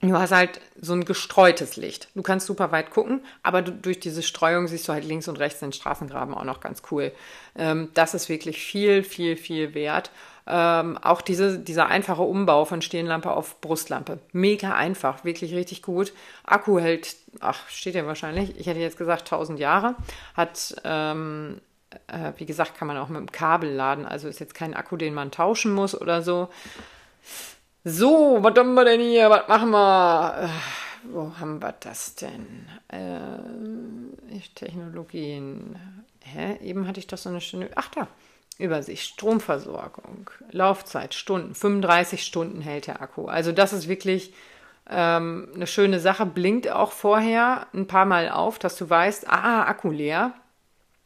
Du 0.00 0.16
hast 0.16 0.30
halt 0.30 0.60
so 0.80 0.92
ein 0.92 1.04
gestreutes 1.04 1.76
Licht. 1.76 2.08
Du 2.14 2.22
kannst 2.22 2.46
super 2.46 2.70
weit 2.70 2.90
gucken, 2.90 3.20
aber 3.42 3.62
du, 3.62 3.72
durch 3.72 3.98
diese 3.98 4.22
Streuung 4.22 4.68
siehst 4.68 4.86
du 4.86 4.92
halt 4.92 5.04
links 5.04 5.26
und 5.26 5.40
rechts 5.40 5.58
den 5.58 5.72
Straßengraben 5.72 6.34
auch 6.34 6.44
noch 6.44 6.60
ganz 6.60 6.82
cool. 6.92 7.10
Ähm, 7.56 7.88
das 7.94 8.14
ist 8.14 8.28
wirklich 8.28 8.58
viel, 8.58 9.02
viel, 9.02 9.36
viel 9.36 9.74
wert. 9.74 10.12
Ähm, 10.46 10.96
auch 10.98 11.20
diese, 11.20 11.58
dieser 11.58 11.88
einfache 11.88 12.22
Umbau 12.22 12.64
von 12.64 12.80
Stehenlampe 12.80 13.32
auf 13.32 13.60
Brustlampe. 13.60 14.20
Mega 14.32 14.72
einfach, 14.72 15.24
wirklich 15.24 15.52
richtig 15.52 15.82
gut. 15.82 16.12
Akku 16.44 16.78
hält, 16.78 17.16
ach, 17.40 17.68
steht 17.68 17.96
ja 17.96 18.06
wahrscheinlich, 18.06 18.56
ich 18.56 18.68
hätte 18.68 18.78
jetzt 18.78 18.98
gesagt 18.98 19.22
1000 19.22 19.58
Jahre. 19.58 19.96
Hat, 20.34 20.76
ähm, 20.84 21.60
äh, 22.06 22.32
wie 22.36 22.46
gesagt, 22.46 22.78
kann 22.78 22.86
man 22.86 22.98
auch 22.98 23.08
mit 23.08 23.18
dem 23.18 23.32
Kabel 23.32 23.72
laden. 23.72 24.06
Also 24.06 24.28
ist 24.28 24.38
jetzt 24.38 24.54
kein 24.54 24.74
Akku, 24.74 24.96
den 24.96 25.12
man 25.12 25.32
tauschen 25.32 25.74
muss 25.74 26.00
oder 26.00 26.22
so. 26.22 26.48
So, 27.88 28.36
was 28.42 28.54
haben 28.58 28.74
wir 28.74 28.84
denn 28.84 29.00
hier? 29.00 29.30
Was 29.30 29.48
machen 29.48 29.70
wir? 29.70 30.42
Äh, 30.42 31.10
wo 31.10 31.32
haben 31.40 31.58
wir 31.62 31.74
das 31.80 32.14
denn? 32.16 32.66
Äh, 32.88 34.38
Technologien. 34.54 35.74
Hä? 36.22 36.58
Eben 36.62 36.86
hatte 36.86 37.00
ich 37.00 37.06
doch 37.06 37.16
so 37.16 37.30
eine 37.30 37.40
schöne. 37.40 37.70
Ach 37.76 37.88
da. 37.88 38.06
Übersicht, 38.58 39.04
Stromversorgung, 39.04 40.30
Laufzeit, 40.50 41.14
Stunden, 41.14 41.54
35 41.54 42.24
Stunden 42.24 42.60
hält 42.60 42.88
der 42.88 43.00
Akku. 43.00 43.26
Also 43.26 43.52
das 43.52 43.72
ist 43.72 43.88
wirklich 43.88 44.34
ähm, 44.90 45.48
eine 45.54 45.66
schöne 45.66 46.00
Sache. 46.00 46.26
Blinkt 46.26 46.68
auch 46.68 46.92
vorher 46.92 47.68
ein 47.72 47.86
paar 47.86 48.04
Mal 48.04 48.28
auf, 48.28 48.58
dass 48.58 48.76
du 48.76 48.90
weißt, 48.90 49.30
ah, 49.30 49.62
Akku 49.62 49.90
leer. 49.90 50.34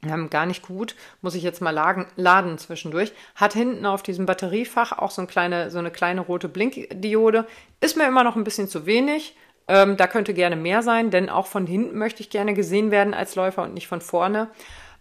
Ähm, 0.04 0.30
gar 0.30 0.46
nicht 0.46 0.66
gut, 0.66 0.96
muss 1.20 1.36
ich 1.36 1.44
jetzt 1.44 1.60
mal 1.60 1.70
laden, 1.70 2.06
laden 2.16 2.58
zwischendurch. 2.58 3.12
Hat 3.36 3.52
hinten 3.52 3.86
auf 3.86 4.02
diesem 4.02 4.26
Batteriefach 4.26 4.98
auch 4.98 5.12
so, 5.12 5.22
ein 5.22 5.28
kleine, 5.28 5.70
so 5.70 5.78
eine 5.78 5.92
kleine 5.92 6.22
rote 6.22 6.48
Blinkdiode. 6.48 7.46
Ist 7.80 7.96
mir 7.96 8.08
immer 8.08 8.24
noch 8.24 8.34
ein 8.34 8.42
bisschen 8.42 8.66
zu 8.66 8.84
wenig. 8.84 9.36
Ähm, 9.68 9.96
da 9.96 10.08
könnte 10.08 10.34
gerne 10.34 10.56
mehr 10.56 10.82
sein, 10.82 11.10
denn 11.10 11.28
auch 11.28 11.46
von 11.46 11.66
hinten 11.66 11.96
möchte 11.96 12.20
ich 12.20 12.30
gerne 12.30 12.52
gesehen 12.52 12.90
werden 12.90 13.14
als 13.14 13.36
Läufer 13.36 13.62
und 13.62 13.74
nicht 13.74 13.86
von 13.86 14.00
vorne. 14.00 14.48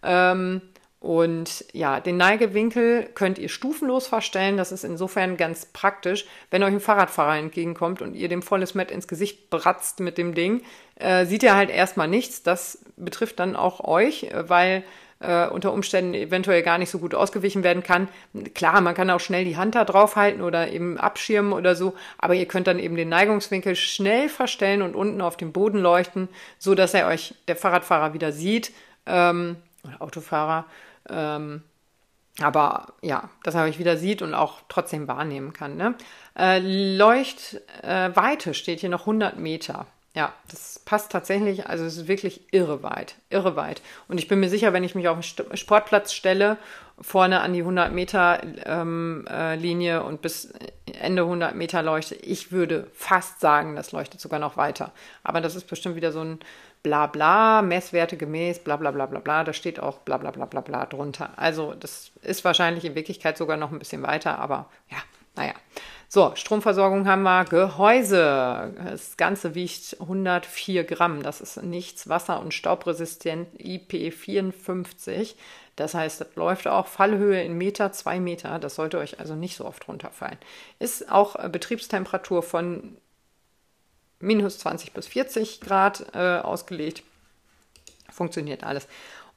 Ähm, 0.03 0.61
und 1.01 1.65
ja, 1.73 1.99
den 1.99 2.17
Neigewinkel 2.17 3.09
könnt 3.15 3.39
ihr 3.39 3.49
stufenlos 3.49 4.05
verstellen. 4.05 4.55
Das 4.55 4.71
ist 4.71 4.83
insofern 4.83 5.35
ganz 5.35 5.65
praktisch. 5.65 6.27
Wenn 6.51 6.61
euch 6.61 6.73
ein 6.73 6.79
Fahrradfahrer 6.79 7.39
entgegenkommt 7.39 8.03
und 8.03 8.13
ihr 8.13 8.29
dem 8.29 8.43
volles 8.43 8.75
Met 8.75 8.91
ins 8.91 9.07
Gesicht 9.07 9.49
bratzt 9.49 9.99
mit 9.99 10.19
dem 10.19 10.35
Ding, 10.35 10.61
äh, 10.97 11.25
sieht 11.25 11.43
er 11.43 11.55
halt 11.55 11.71
erstmal 11.71 12.07
nichts. 12.07 12.43
Das 12.43 12.85
betrifft 12.97 13.39
dann 13.39 13.55
auch 13.55 13.83
euch, 13.83 14.29
weil 14.31 14.83
äh, 15.21 15.47
unter 15.47 15.73
Umständen 15.73 16.13
eventuell 16.13 16.61
gar 16.61 16.77
nicht 16.77 16.91
so 16.91 16.99
gut 16.99 17.15
ausgewichen 17.15 17.63
werden 17.63 17.81
kann. 17.81 18.07
Klar, 18.53 18.79
man 18.81 18.93
kann 18.93 19.09
auch 19.09 19.19
schnell 19.19 19.43
die 19.43 19.57
Hand 19.57 19.73
da 19.73 19.85
drauf 19.85 20.15
halten 20.15 20.41
oder 20.41 20.69
eben 20.69 20.99
abschirmen 20.99 21.53
oder 21.53 21.75
so, 21.75 21.95
aber 22.19 22.35
ihr 22.35 22.45
könnt 22.45 22.67
dann 22.67 22.77
eben 22.77 22.95
den 22.95 23.09
Neigungswinkel 23.09 23.75
schnell 23.75 24.29
verstellen 24.29 24.83
und 24.83 24.95
unten 24.95 25.19
auf 25.21 25.35
dem 25.35 25.51
Boden 25.51 25.79
leuchten, 25.79 26.29
so 26.59 26.75
dass 26.75 26.93
er 26.93 27.07
euch, 27.07 27.33
der 27.47 27.55
Fahrradfahrer, 27.55 28.13
wieder 28.13 28.31
sieht 28.31 28.71
ähm, 29.07 29.55
oder 29.83 29.99
Autofahrer. 29.99 30.65
Ähm, 31.09 31.63
aber 32.39 32.93
ja, 33.01 33.29
dass 33.43 33.55
er 33.55 33.63
euch 33.63 33.79
wieder 33.79 33.97
sieht 33.97 34.21
und 34.21 34.33
auch 34.33 34.61
trotzdem 34.69 35.07
wahrnehmen 35.07 35.53
kann. 35.53 35.75
Ne? 35.75 35.95
Äh, 36.37 36.59
Leuchtweite 36.95 38.49
äh, 38.49 38.53
steht 38.53 38.79
hier 38.79 38.89
noch 38.89 39.01
100 39.01 39.37
Meter. 39.37 39.85
Ja, 40.13 40.33
das 40.49 40.79
passt 40.79 41.11
tatsächlich. 41.11 41.67
Also 41.67 41.85
es 41.85 41.97
ist 41.97 42.07
wirklich 42.07 42.53
irre 42.53 42.83
weit, 42.83 43.15
irre 43.29 43.55
weit. 43.55 43.81
Und 44.07 44.17
ich 44.17 44.27
bin 44.27 44.39
mir 44.39 44.49
sicher, 44.49 44.73
wenn 44.73 44.83
ich 44.83 44.95
mich 44.95 45.07
auf 45.07 45.19
den 45.19 45.57
Sportplatz 45.57 46.13
stelle, 46.13 46.57
vorne 47.01 47.41
an 47.41 47.53
die 47.53 47.61
100 47.61 47.91
Meter 47.91 48.41
ähm, 48.65 49.25
äh, 49.29 49.55
Linie 49.55 50.03
und 50.03 50.21
bis 50.21 50.53
Ende 50.99 51.23
100 51.23 51.55
Meter 51.55 51.81
leuchte, 51.81 52.15
ich 52.15 52.51
würde 52.51 52.87
fast 52.93 53.39
sagen, 53.39 53.75
das 53.75 53.91
leuchtet 53.91 54.21
sogar 54.21 54.39
noch 54.39 54.57
weiter. 54.57 54.91
Aber 55.23 55.41
das 55.41 55.55
ist 55.55 55.67
bestimmt 55.67 55.95
wieder 55.95 56.11
so 56.11 56.21
ein 56.21 56.39
bla 56.83 57.07
bla, 57.07 57.61
Messwerte 57.61 58.17
gemäß, 58.17 58.59
bla 58.59 58.75
bla 58.77 58.91
bla 58.91 59.05
bla 59.05 59.19
bla, 59.19 59.43
da 59.43 59.53
steht 59.53 59.79
auch 59.79 59.99
bla 59.99 60.17
bla 60.17 60.31
bla 60.31 60.45
bla 60.45 60.61
bla 60.61 60.85
drunter. 60.85 61.31
Also 61.37 61.73
das 61.73 62.11
ist 62.21 62.43
wahrscheinlich 62.43 62.85
in 62.85 62.95
Wirklichkeit 62.95 63.37
sogar 63.37 63.57
noch 63.57 63.71
ein 63.71 63.79
bisschen 63.79 64.03
weiter, 64.03 64.39
aber 64.39 64.67
ja, 64.89 64.97
naja. 65.35 65.53
So, 66.13 66.33
Stromversorgung 66.35 67.07
haben 67.07 67.23
wir, 67.23 67.45
Gehäuse. 67.45 68.73
Das 68.83 69.15
Ganze 69.15 69.55
wiegt 69.55 69.95
104 70.01 70.83
Gramm. 70.83 71.23
Das 71.23 71.39
ist 71.39 71.63
nichts 71.63 72.09
wasser- 72.09 72.41
und 72.41 72.53
staubresistent 72.53 73.47
IP54. 73.57 75.35
Das 75.75 75.93
heißt, 75.93 76.21
das 76.21 76.35
läuft 76.35 76.67
auch 76.67 76.87
Fallhöhe 76.87 77.41
in 77.41 77.57
Meter, 77.57 77.91
zwei 77.91 78.19
Meter. 78.19 78.59
Das 78.59 78.75
sollte 78.75 78.97
euch 78.97 79.19
also 79.19 79.35
nicht 79.35 79.55
so 79.55 79.65
oft 79.65 79.87
runterfallen. 79.87 80.37
Ist 80.79 81.11
auch 81.11 81.35
Betriebstemperatur 81.49 82.43
von 82.43 82.97
minus 84.19 84.59
20 84.59 84.93
bis 84.93 85.07
40 85.07 85.61
Grad 85.61 86.13
äh, 86.13 86.39
ausgelegt. 86.39 87.03
Funktioniert 88.11 88.63
alles. 88.63 88.87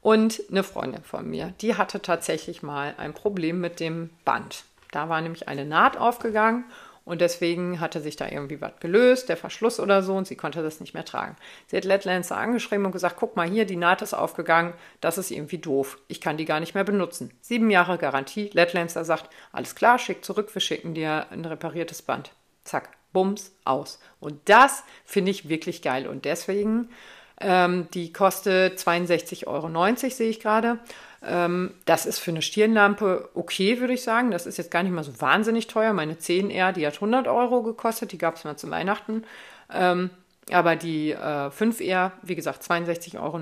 Und 0.01 0.41
eine 0.51 0.63
Freundin 0.63 1.03
von 1.03 1.27
mir, 1.27 1.53
die 1.61 1.75
hatte 1.75 2.01
tatsächlich 2.01 2.61
mal 2.61 2.93
ein 2.97 3.13
Problem 3.13 3.59
mit 3.59 3.79
dem 3.79 4.11
Band. 4.23 4.65
Da 4.91 5.09
war 5.09 5.19
nämlich 5.21 5.47
eine 5.47 5.65
Naht 5.65 5.97
aufgegangen 5.97 6.65
und 7.05 7.21
deswegen 7.21 7.79
hatte 7.79 8.01
sich 8.01 8.15
da 8.15 8.27
irgendwie 8.27 8.59
was 8.59 8.79
gelöst, 8.79 9.29
der 9.29 9.37
Verschluss 9.37 9.79
oder 9.79 10.03
so, 10.03 10.15
und 10.15 10.27
sie 10.27 10.35
konnte 10.35 10.63
das 10.63 10.79
nicht 10.79 10.93
mehr 10.93 11.05
tragen. 11.05 11.35
Sie 11.67 11.77
hat 11.77 11.85
Letlancer 11.85 12.35
angeschrieben 12.35 12.85
und 12.85 12.91
gesagt, 12.91 13.15
guck 13.17 13.35
mal 13.35 13.47
hier, 13.47 13.65
die 13.65 13.77
Naht 13.77 14.01
ist 14.01 14.13
aufgegangen, 14.13 14.73
das 15.01 15.17
ist 15.17 15.31
irgendwie 15.31 15.59
doof. 15.59 15.99
Ich 16.07 16.19
kann 16.19 16.37
die 16.37 16.45
gar 16.45 16.59
nicht 16.59 16.73
mehr 16.75 16.83
benutzen. 16.83 17.31
Sieben 17.41 17.69
Jahre 17.69 17.97
Garantie. 17.97 18.49
Letlancer 18.53 19.05
sagt, 19.05 19.29
alles 19.51 19.75
klar, 19.75 19.99
schick 19.99 20.25
zurück, 20.25 20.53
wir 20.53 20.61
schicken 20.61 20.93
dir 20.93 21.27
ein 21.31 21.45
repariertes 21.45 22.01
Band. 22.01 22.31
Zack, 22.63 22.89
Bums, 23.13 23.51
aus. 23.63 23.99
Und 24.19 24.49
das 24.49 24.83
finde 25.05 25.31
ich 25.31 25.47
wirklich 25.47 25.81
geil. 25.81 26.07
Und 26.07 26.25
deswegen 26.25 26.89
Ähm, 27.41 27.89
die 27.93 28.13
kostet 28.13 28.79
62,90 28.79 29.47
Euro, 29.47 29.95
sehe 30.09 30.29
ich 30.29 30.39
gerade. 30.39 30.79
Ähm, 31.25 31.73
das 31.85 32.05
ist 32.05 32.19
für 32.19 32.31
eine 32.31 32.41
Stirnlampe 32.41 33.29
okay, 33.33 33.79
würde 33.79 33.93
ich 33.93 34.03
sagen. 34.03 34.31
Das 34.31 34.45
ist 34.45 34.57
jetzt 34.57 34.71
gar 34.71 34.83
nicht 34.83 34.91
mal 34.91 35.03
so 35.03 35.19
wahnsinnig 35.19 35.67
teuer. 35.67 35.93
Meine 35.93 36.13
10R, 36.13 36.71
die 36.71 36.85
hat 36.85 36.95
100 36.95 37.27
Euro 37.27 37.63
gekostet. 37.63 38.11
Die 38.11 38.17
gab 38.17 38.35
es 38.35 38.43
mal 38.43 38.57
zu 38.57 38.69
Weihnachten. 38.69 39.23
Ähm, 39.73 40.11
aber 40.51 40.75
die 40.75 41.11
äh, 41.11 41.49
5R, 41.49 42.11
wie 42.21 42.35
gesagt, 42.35 42.63
62,90 42.63 43.19
Euro. 43.19 43.39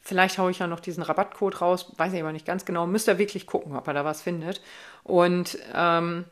Vielleicht 0.00 0.38
haue 0.38 0.50
ich 0.50 0.58
ja 0.58 0.66
noch 0.66 0.80
diesen 0.80 1.02
Rabattcode 1.02 1.62
raus, 1.62 1.92
weiß 1.96 2.12
ich 2.12 2.20
aber 2.20 2.32
nicht 2.32 2.44
ganz 2.44 2.66
genau. 2.66 2.86
Müsst 2.86 3.08
ihr 3.08 3.18
wirklich 3.18 3.46
gucken, 3.46 3.74
ob 3.74 3.86
er 3.86 3.94
da 3.94 4.04
was 4.04 4.20
findet. 4.20 4.60
Und 5.02 5.58
ähm, 5.74 6.26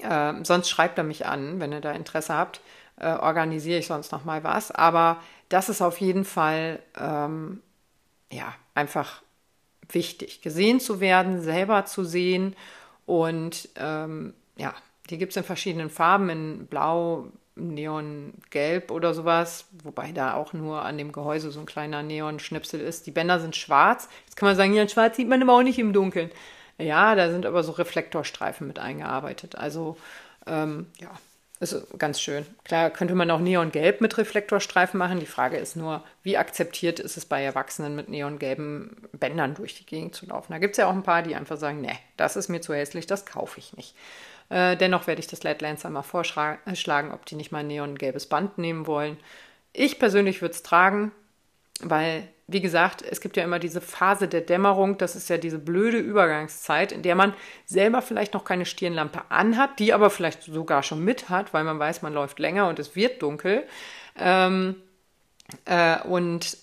äh, 0.00 0.34
sonst 0.44 0.70
schreibt 0.70 0.98
er 0.98 1.04
mich 1.04 1.26
an, 1.26 1.58
wenn 1.60 1.72
ihr 1.72 1.80
da 1.80 1.92
Interesse 1.92 2.34
habt. 2.34 2.60
Äh, 2.96 3.14
organisiere 3.14 3.80
ich 3.80 3.88
sonst 3.88 4.12
noch 4.12 4.24
mal 4.24 4.44
was. 4.44 4.70
Aber 4.70 5.20
das 5.48 5.68
ist 5.68 5.82
auf 5.82 6.00
jeden 6.00 6.24
Fall 6.24 6.80
ähm, 6.96 7.62
ja 8.30 8.54
einfach 8.76 9.23
wichtig, 9.90 10.42
gesehen 10.42 10.80
zu 10.80 11.00
werden, 11.00 11.40
selber 11.40 11.84
zu 11.84 12.04
sehen. 12.04 12.56
Und 13.06 13.68
ähm, 13.76 14.34
ja, 14.56 14.74
die 15.10 15.18
gibt 15.18 15.32
es 15.32 15.36
in 15.36 15.44
verschiedenen 15.44 15.90
Farben, 15.90 16.30
in 16.30 16.66
Blau, 16.66 17.28
Neongelb 17.56 18.90
oder 18.90 19.14
sowas, 19.14 19.66
wobei 19.84 20.10
da 20.10 20.34
auch 20.34 20.52
nur 20.52 20.82
an 20.82 20.98
dem 20.98 21.12
Gehäuse 21.12 21.52
so 21.52 21.60
ein 21.60 21.66
kleiner 21.66 22.02
Neonschnipsel 22.02 22.80
ist. 22.80 23.06
Die 23.06 23.12
Bänder 23.12 23.38
sind 23.38 23.54
schwarz. 23.54 24.08
Jetzt 24.24 24.36
kann 24.36 24.48
man 24.48 24.56
sagen, 24.56 24.74
ja, 24.74 24.88
schwarz 24.88 25.16
sieht 25.16 25.28
man 25.28 25.42
aber 25.42 25.52
auch 25.52 25.62
nicht 25.62 25.78
im 25.78 25.92
Dunkeln. 25.92 26.30
Ja, 26.78 27.14
da 27.14 27.30
sind 27.30 27.46
aber 27.46 27.62
so 27.62 27.72
Reflektorstreifen 27.72 28.66
mit 28.66 28.80
eingearbeitet. 28.80 29.56
Also 29.56 29.96
ähm, 30.46 30.86
ja, 31.00 31.10
ist 31.72 31.98
ganz 31.98 32.20
schön. 32.20 32.46
Klar 32.64 32.90
könnte 32.90 33.14
man 33.14 33.30
auch 33.30 33.40
Neongelb 33.40 34.00
mit 34.00 34.16
Reflektorstreifen 34.18 34.98
machen. 34.98 35.20
Die 35.20 35.26
Frage 35.26 35.56
ist 35.56 35.76
nur, 35.76 36.02
wie 36.22 36.36
akzeptiert 36.36 37.00
ist 37.00 37.16
es 37.16 37.24
bei 37.24 37.42
Erwachsenen 37.42 37.96
mit 37.96 38.08
neongelben 38.08 39.08
Bändern 39.12 39.54
durch 39.54 39.74
die 39.74 39.86
Gegend 39.86 40.14
zu 40.14 40.26
laufen? 40.26 40.52
Da 40.52 40.58
gibt 40.58 40.72
es 40.72 40.78
ja 40.78 40.88
auch 40.88 40.92
ein 40.92 41.02
paar, 41.02 41.22
die 41.22 41.34
einfach 41.34 41.56
sagen, 41.56 41.80
nee, 41.80 41.98
das 42.16 42.36
ist 42.36 42.48
mir 42.48 42.60
zu 42.60 42.74
hässlich, 42.74 43.06
das 43.06 43.26
kaufe 43.26 43.58
ich 43.58 43.76
nicht. 43.76 43.94
Äh, 44.48 44.76
dennoch 44.76 45.06
werde 45.06 45.20
ich 45.20 45.26
das 45.26 45.42
Led 45.42 45.62
Lancer 45.62 45.90
mal 45.90 46.02
vorschlagen, 46.02 47.12
ob 47.12 47.26
die 47.26 47.34
nicht 47.34 47.52
mal 47.52 47.58
ein 47.58 47.66
neongelbes 47.66 48.26
Band 48.26 48.58
nehmen 48.58 48.86
wollen. 48.86 49.16
Ich 49.72 49.98
persönlich 49.98 50.40
würde 50.40 50.54
es 50.54 50.62
tragen, 50.62 51.12
weil, 51.80 52.28
wie 52.46 52.60
gesagt, 52.60 53.02
es 53.02 53.20
gibt 53.20 53.36
ja 53.36 53.44
immer 53.44 53.58
diese 53.58 53.80
Phase 53.80 54.28
der 54.28 54.42
Dämmerung, 54.42 54.98
das 54.98 55.16
ist 55.16 55.28
ja 55.28 55.38
diese 55.38 55.58
blöde 55.58 55.98
Übergangszeit, 55.98 56.92
in 56.92 57.02
der 57.02 57.14
man 57.14 57.34
selber 57.66 58.02
vielleicht 58.02 58.34
noch 58.34 58.44
keine 58.44 58.66
Stirnlampe 58.66 59.22
anhat, 59.30 59.78
die 59.78 59.92
aber 59.92 60.10
vielleicht 60.10 60.42
sogar 60.42 60.82
schon 60.82 61.04
mit 61.04 61.28
hat, 61.28 61.52
weil 61.54 61.64
man 61.64 61.78
weiß, 61.78 62.02
man 62.02 62.14
läuft 62.14 62.38
länger 62.38 62.68
und 62.68 62.78
es 62.78 62.94
wird 62.96 63.22
dunkel. 63.22 63.64
Ähm, 64.18 64.76
äh, 65.64 66.00
und 66.02 66.56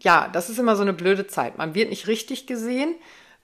ja, 0.00 0.28
das 0.32 0.50
ist 0.50 0.58
immer 0.58 0.76
so 0.76 0.82
eine 0.82 0.92
blöde 0.92 1.26
Zeit. 1.26 1.58
Man 1.58 1.74
wird 1.74 1.90
nicht 1.90 2.06
richtig 2.06 2.46
gesehen. 2.46 2.94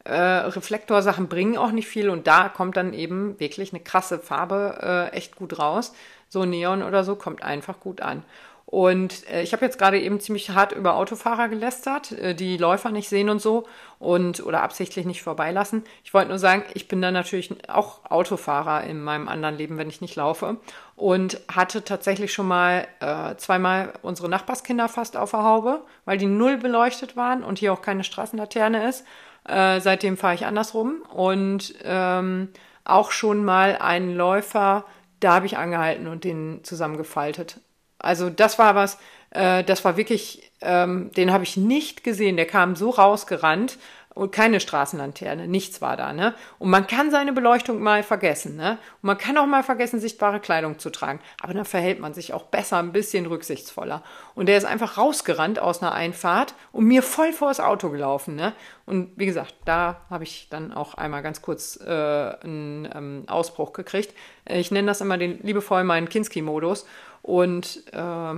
Äh, 0.04 0.14
Reflektorsachen 0.14 1.28
bringen 1.28 1.58
auch 1.58 1.72
nicht 1.72 1.86
viel 1.86 2.08
und 2.08 2.26
da 2.26 2.48
kommt 2.48 2.76
dann 2.76 2.94
eben 2.94 3.38
wirklich 3.38 3.72
eine 3.72 3.82
krasse 3.82 4.18
Farbe 4.18 5.10
äh, 5.12 5.16
echt 5.16 5.36
gut 5.36 5.58
raus. 5.58 5.92
So 6.30 6.46
Neon 6.46 6.82
oder 6.82 7.04
so 7.04 7.16
kommt 7.16 7.42
einfach 7.42 7.78
gut 7.80 8.00
an. 8.00 8.22
Und 8.70 9.28
äh, 9.28 9.42
ich 9.42 9.52
habe 9.52 9.64
jetzt 9.64 9.78
gerade 9.78 9.98
eben 10.00 10.20
ziemlich 10.20 10.50
hart 10.50 10.70
über 10.70 10.94
Autofahrer 10.94 11.48
gelästert, 11.48 12.12
äh, 12.12 12.36
die 12.36 12.56
Läufer 12.56 12.92
nicht 12.92 13.08
sehen 13.08 13.28
und 13.28 13.42
so 13.42 13.66
und 13.98 14.46
oder 14.46 14.62
absichtlich 14.62 15.06
nicht 15.06 15.22
vorbeilassen. 15.22 15.82
Ich 16.04 16.14
wollte 16.14 16.28
nur 16.28 16.38
sagen, 16.38 16.62
ich 16.74 16.86
bin 16.86 17.02
dann 17.02 17.12
natürlich 17.12 17.52
auch 17.68 18.08
Autofahrer 18.08 18.84
in 18.84 19.02
meinem 19.02 19.26
anderen 19.26 19.56
Leben, 19.56 19.76
wenn 19.76 19.88
ich 19.88 20.00
nicht 20.00 20.14
laufe 20.14 20.58
und 20.94 21.40
hatte 21.52 21.82
tatsächlich 21.82 22.32
schon 22.32 22.46
mal 22.46 22.86
äh, 23.00 23.34
zweimal 23.38 23.92
unsere 24.02 24.28
Nachbarskinder 24.28 24.88
fast 24.88 25.16
auf 25.16 25.32
der 25.32 25.42
Haube, 25.42 25.80
weil 26.04 26.18
die 26.18 26.26
null 26.26 26.56
beleuchtet 26.56 27.16
waren 27.16 27.42
und 27.42 27.58
hier 27.58 27.72
auch 27.72 27.82
keine 27.82 28.04
Straßenlaterne 28.04 28.88
ist. 28.88 29.04
Äh, 29.48 29.80
seitdem 29.80 30.16
fahre 30.16 30.34
ich 30.34 30.46
andersrum 30.46 31.02
und 31.12 31.74
ähm, 31.82 32.50
auch 32.84 33.10
schon 33.10 33.44
mal 33.44 33.78
einen 33.80 34.14
Läufer, 34.14 34.84
da 35.20 35.34
habe 35.34 35.46
ich 35.46 35.56
angehalten 35.56 36.06
und 36.06 36.24
den 36.24 36.60
zusammengefaltet. 36.64 37.60
Also 37.98 38.30
das 38.30 38.58
war 38.58 38.74
was, 38.74 38.98
äh, 39.30 39.62
das 39.62 39.84
war 39.84 39.96
wirklich, 39.96 40.50
ähm, 40.62 41.10
den 41.16 41.32
habe 41.32 41.44
ich 41.44 41.56
nicht 41.56 42.02
gesehen. 42.02 42.36
Der 42.36 42.46
kam 42.46 42.76
so 42.76 42.90
rausgerannt 42.90 43.78
und 44.14 44.32
keine 44.32 44.60
Straßenlaterne, 44.60 45.46
nichts 45.46 45.80
war 45.80 45.96
da, 45.96 46.12
ne? 46.12 46.34
Und 46.58 46.70
man 46.70 46.86
kann 46.86 47.10
seine 47.10 47.32
Beleuchtung 47.32 47.80
mal 47.80 48.02
vergessen, 48.02 48.56
ne? 48.56 48.72
Und 49.02 49.06
man 49.06 49.18
kann 49.18 49.38
auch 49.38 49.46
mal 49.46 49.62
vergessen, 49.62 50.00
sichtbare 50.00 50.40
Kleidung 50.40 50.78
zu 50.78 50.90
tragen. 50.90 51.20
Aber 51.40 51.54
dann 51.54 51.64
verhält 51.64 52.00
man 52.00 52.12
sich 52.12 52.32
auch 52.32 52.44
besser, 52.44 52.78
ein 52.78 52.92
bisschen 52.92 53.26
rücksichtsvoller. 53.26 54.02
Und 54.34 54.46
der 54.46 54.58
ist 54.58 54.64
einfach 54.64 54.98
rausgerannt 54.98 55.60
aus 55.60 55.80
einer 55.80 55.92
Einfahrt 55.92 56.54
und 56.72 56.84
mir 56.84 57.02
voll 57.02 57.32
vor 57.32 57.48
das 57.48 57.60
Auto 57.60 57.90
gelaufen, 57.90 58.34
ne? 58.34 58.52
Und 58.84 59.12
wie 59.16 59.26
gesagt, 59.26 59.54
da 59.64 60.00
habe 60.10 60.24
ich 60.24 60.48
dann 60.50 60.72
auch 60.72 60.94
einmal 60.94 61.22
ganz 61.22 61.40
kurz 61.40 61.78
äh, 61.80 61.88
einen 61.88 62.88
ähm, 62.92 63.24
Ausbruch 63.28 63.72
gekriegt. 63.72 64.12
Ich 64.44 64.72
nenne 64.72 64.88
das 64.88 65.00
immer 65.00 65.18
den 65.18 65.40
liebevoll 65.42 65.84
meinen 65.84 66.08
Kinski-Modus. 66.08 66.84
Und 67.22 67.84
äh, 67.92 68.34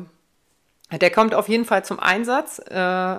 der 0.99 1.11
kommt 1.11 1.35
auf 1.35 1.49
jeden 1.49 1.65
Fall 1.65 1.85
zum 1.85 1.99
Einsatz, 2.01 2.59
äh, 2.59 2.75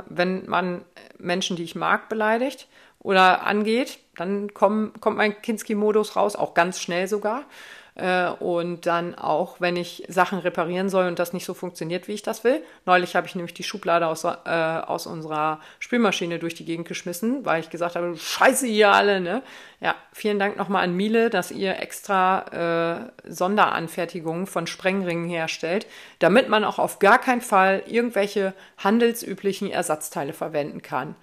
wenn 0.07 0.45
man 0.47 0.85
Menschen, 1.17 1.55
die 1.55 1.63
ich 1.63 1.75
mag, 1.75 2.09
beleidigt 2.09 2.67
oder 2.99 3.45
angeht. 3.45 3.99
Dann 4.15 4.53
komm, 4.53 4.93
kommt 4.99 5.17
mein 5.17 5.41
Kinski-Modus 5.41 6.15
raus, 6.15 6.35
auch 6.35 6.53
ganz 6.53 6.79
schnell 6.79 7.07
sogar. 7.07 7.45
Äh, 7.95 8.29
und 8.29 8.85
dann 8.87 9.13
auch, 9.15 9.61
wenn 9.61 9.75
ich 9.75 10.03
Sachen 10.07 10.39
reparieren 10.39 10.89
soll 10.89 11.07
und 11.07 11.19
das 11.19 11.31
nicht 11.31 11.45
so 11.45 11.53
funktioniert, 11.53 12.07
wie 12.07 12.13
ich 12.13 12.23
das 12.23 12.43
will. 12.43 12.63
Neulich 12.85 13.15
habe 13.15 13.27
ich 13.27 13.35
nämlich 13.35 13.53
die 13.53 13.63
Schublade 13.63 14.07
aus, 14.07 14.23
äh, 14.23 14.29
aus 14.49 15.05
unserer 15.05 15.59
Spülmaschine 15.79 16.39
durch 16.39 16.55
die 16.55 16.65
Gegend 16.65 16.87
geschmissen, 16.87 17.45
weil 17.45 17.61
ich 17.61 17.69
gesagt 17.69 17.95
habe, 17.95 18.17
scheiße 18.17 18.65
ihr 18.65 18.91
alle, 18.91 19.21
ne? 19.21 19.43
Ja, 19.79 19.95
vielen 20.11 20.39
Dank 20.39 20.57
nochmal 20.57 20.83
an 20.83 20.95
Miele, 20.95 21.29
dass 21.29 21.51
ihr 21.51 21.79
extra 21.79 23.11
äh, 23.25 23.29
Sonderanfertigungen 23.31 24.47
von 24.47 24.65
Sprengringen 24.65 25.29
herstellt, 25.29 25.85
damit 26.19 26.49
man 26.49 26.63
auch 26.63 26.79
auf 26.79 26.99
gar 26.99 27.19
keinen 27.19 27.41
Fall 27.41 27.83
irgendwelche 27.85 28.53
handelsüblichen 28.77 29.69
Ersatzteile 29.69 30.33
verwenden 30.33 30.81
kann. 30.81 31.15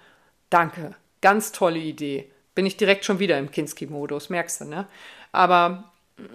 Danke. 0.49 0.95
Ganz 1.21 1.51
tolle 1.51 1.79
Idee. 1.79 2.31
Bin 2.55 2.65
ich 2.65 2.77
direkt 2.77 3.05
schon 3.05 3.19
wieder 3.19 3.37
im 3.37 3.51
Kinski-Modus, 3.51 4.29
merkst 4.29 4.61
du, 4.61 4.65
ne? 4.65 4.87
Aber 5.31 5.90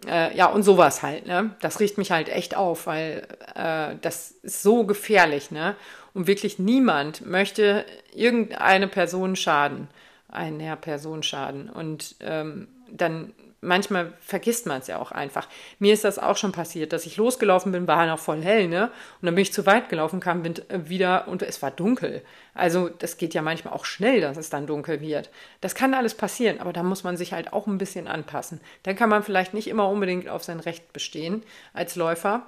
äh, 0.06 0.36
ja, 0.36 0.46
und 0.46 0.62
sowas 0.62 1.02
halt, 1.02 1.26
ne? 1.26 1.54
Das 1.60 1.80
riecht 1.80 1.98
mich 1.98 2.10
halt 2.10 2.28
echt 2.28 2.56
auf, 2.56 2.86
weil 2.86 3.26
äh, 3.54 3.96
das 4.00 4.32
ist 4.42 4.62
so 4.62 4.84
gefährlich, 4.84 5.50
ne? 5.50 5.76
Und 6.14 6.26
wirklich 6.26 6.58
niemand 6.58 7.26
möchte 7.26 7.84
irgendeine 8.14 8.88
Person 8.88 9.36
schaden, 9.36 9.88
einer 10.28 10.76
Person 10.76 11.22
schaden. 11.22 11.68
Und 11.68 12.16
ähm, 12.20 12.68
dann 12.90 13.32
manchmal 13.60 14.12
vergisst 14.20 14.66
man 14.66 14.80
es 14.80 14.86
ja 14.86 14.98
auch 14.98 15.12
einfach. 15.12 15.48
Mir 15.78 15.92
ist 15.92 16.04
das 16.04 16.18
auch 16.18 16.36
schon 16.36 16.52
passiert, 16.52 16.92
dass 16.92 17.06
ich 17.06 17.16
losgelaufen 17.16 17.72
bin, 17.72 17.86
war 17.86 18.06
noch 18.06 18.18
voll 18.18 18.42
hell, 18.42 18.68
ne? 18.68 18.90
Und 19.20 19.26
dann 19.26 19.34
bin 19.34 19.42
ich 19.42 19.52
zu 19.52 19.66
weit 19.66 19.88
gelaufen, 19.88 20.20
kam 20.20 20.44
äh, 20.44 20.54
wieder 20.84 21.28
und 21.28 21.42
es 21.42 21.62
war 21.62 21.70
dunkel. 21.70 22.22
Also 22.54 22.88
das 22.88 23.18
geht 23.18 23.34
ja 23.34 23.42
manchmal 23.42 23.74
auch 23.74 23.84
schnell, 23.84 24.20
dass 24.20 24.36
es 24.36 24.50
dann 24.50 24.66
dunkel 24.66 25.00
wird. 25.00 25.30
Das 25.60 25.74
kann 25.74 25.94
alles 25.94 26.14
passieren, 26.14 26.60
aber 26.60 26.72
da 26.72 26.82
muss 26.82 27.04
man 27.04 27.16
sich 27.16 27.32
halt 27.32 27.52
auch 27.52 27.66
ein 27.66 27.78
bisschen 27.78 28.08
anpassen. 28.08 28.60
Dann 28.82 28.96
kann 28.96 29.08
man 29.08 29.22
vielleicht 29.22 29.54
nicht 29.54 29.68
immer 29.68 29.88
unbedingt 29.88 30.28
auf 30.28 30.44
sein 30.44 30.60
Recht 30.60 30.92
bestehen 30.92 31.42
als 31.72 31.96
Läufer 31.96 32.46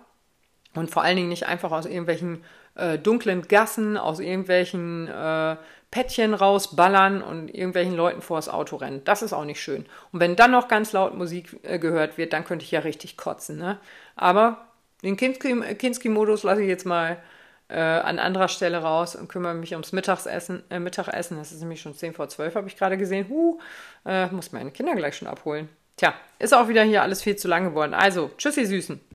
und 0.75 0.90
vor 0.90 1.03
allen 1.03 1.16
Dingen 1.16 1.29
nicht 1.29 1.47
einfach 1.47 1.73
aus 1.73 1.87
irgendwelchen 1.87 2.44
äh, 2.75 2.99
dunklen 2.99 3.42
Gassen, 3.42 3.97
aus 3.97 4.21
irgendwelchen 4.21 5.09
äh, 5.09 5.57
Päckchen 5.90 6.35
rausballern 6.35 7.22
und 7.22 7.48
irgendwelchen 7.48 7.96
Leuten 7.96 8.20
vor 8.20 8.37
das 8.37 8.48
Auto 8.48 8.77
rennen. 8.77 9.03
Das 9.05 9.22
ist 9.22 9.33
auch 9.33 9.44
nicht 9.44 9.61
schön. 9.61 9.87
Und 10.12 10.20
wenn 10.20 10.37
dann 10.37 10.51
noch 10.51 10.68
ganz 10.68 10.92
laut 10.92 11.14
Musik 11.14 11.59
äh, 11.62 11.79
gehört 11.79 12.18
wird, 12.18 12.33
dann 12.33 12.44
könnte 12.44 12.64
ich 12.64 12.70
ja 12.70 12.81
richtig 12.81 13.16
kotzen. 13.16 13.57
Ne? 13.57 13.79
Aber 14.14 14.68
den 15.03 15.16
Kinski-Modus 15.16 16.42
lasse 16.42 16.62
ich 16.62 16.68
jetzt 16.68 16.85
mal 16.85 17.18
äh, 17.68 17.79
an 17.79 18.18
anderer 18.18 18.48
Stelle 18.48 18.79
raus 18.79 19.16
und 19.16 19.29
kümmere 19.29 19.55
mich 19.55 19.72
ums 19.72 19.92
Mittagessen. 19.92 20.62
Äh, 20.70 20.79
Mittagessen. 20.79 21.38
Das 21.38 21.53
ist 21.53 21.61
nämlich 21.61 21.81
schon 21.81 21.94
10 21.94 22.14
vor 22.14 22.29
12, 22.29 22.55
habe 22.55 22.68
ich 22.68 22.77
gerade 22.77 22.98
gesehen. 22.98 23.27
Huh, 23.29 23.59
äh, 24.05 24.27
muss 24.27 24.53
meine 24.53 24.70
Kinder 24.70 24.94
gleich 24.94 25.16
schon 25.16 25.29
abholen. 25.29 25.68
Tja, 25.96 26.14
ist 26.38 26.55
auch 26.55 26.68
wieder 26.68 26.83
hier 26.83 27.03
alles 27.03 27.22
viel 27.22 27.37
zu 27.37 27.48
lang 27.48 27.64
geworden. 27.64 27.94
Also, 27.94 28.31
tschüss, 28.37 28.57
ihr 28.57 28.66
Süßen. 28.66 29.01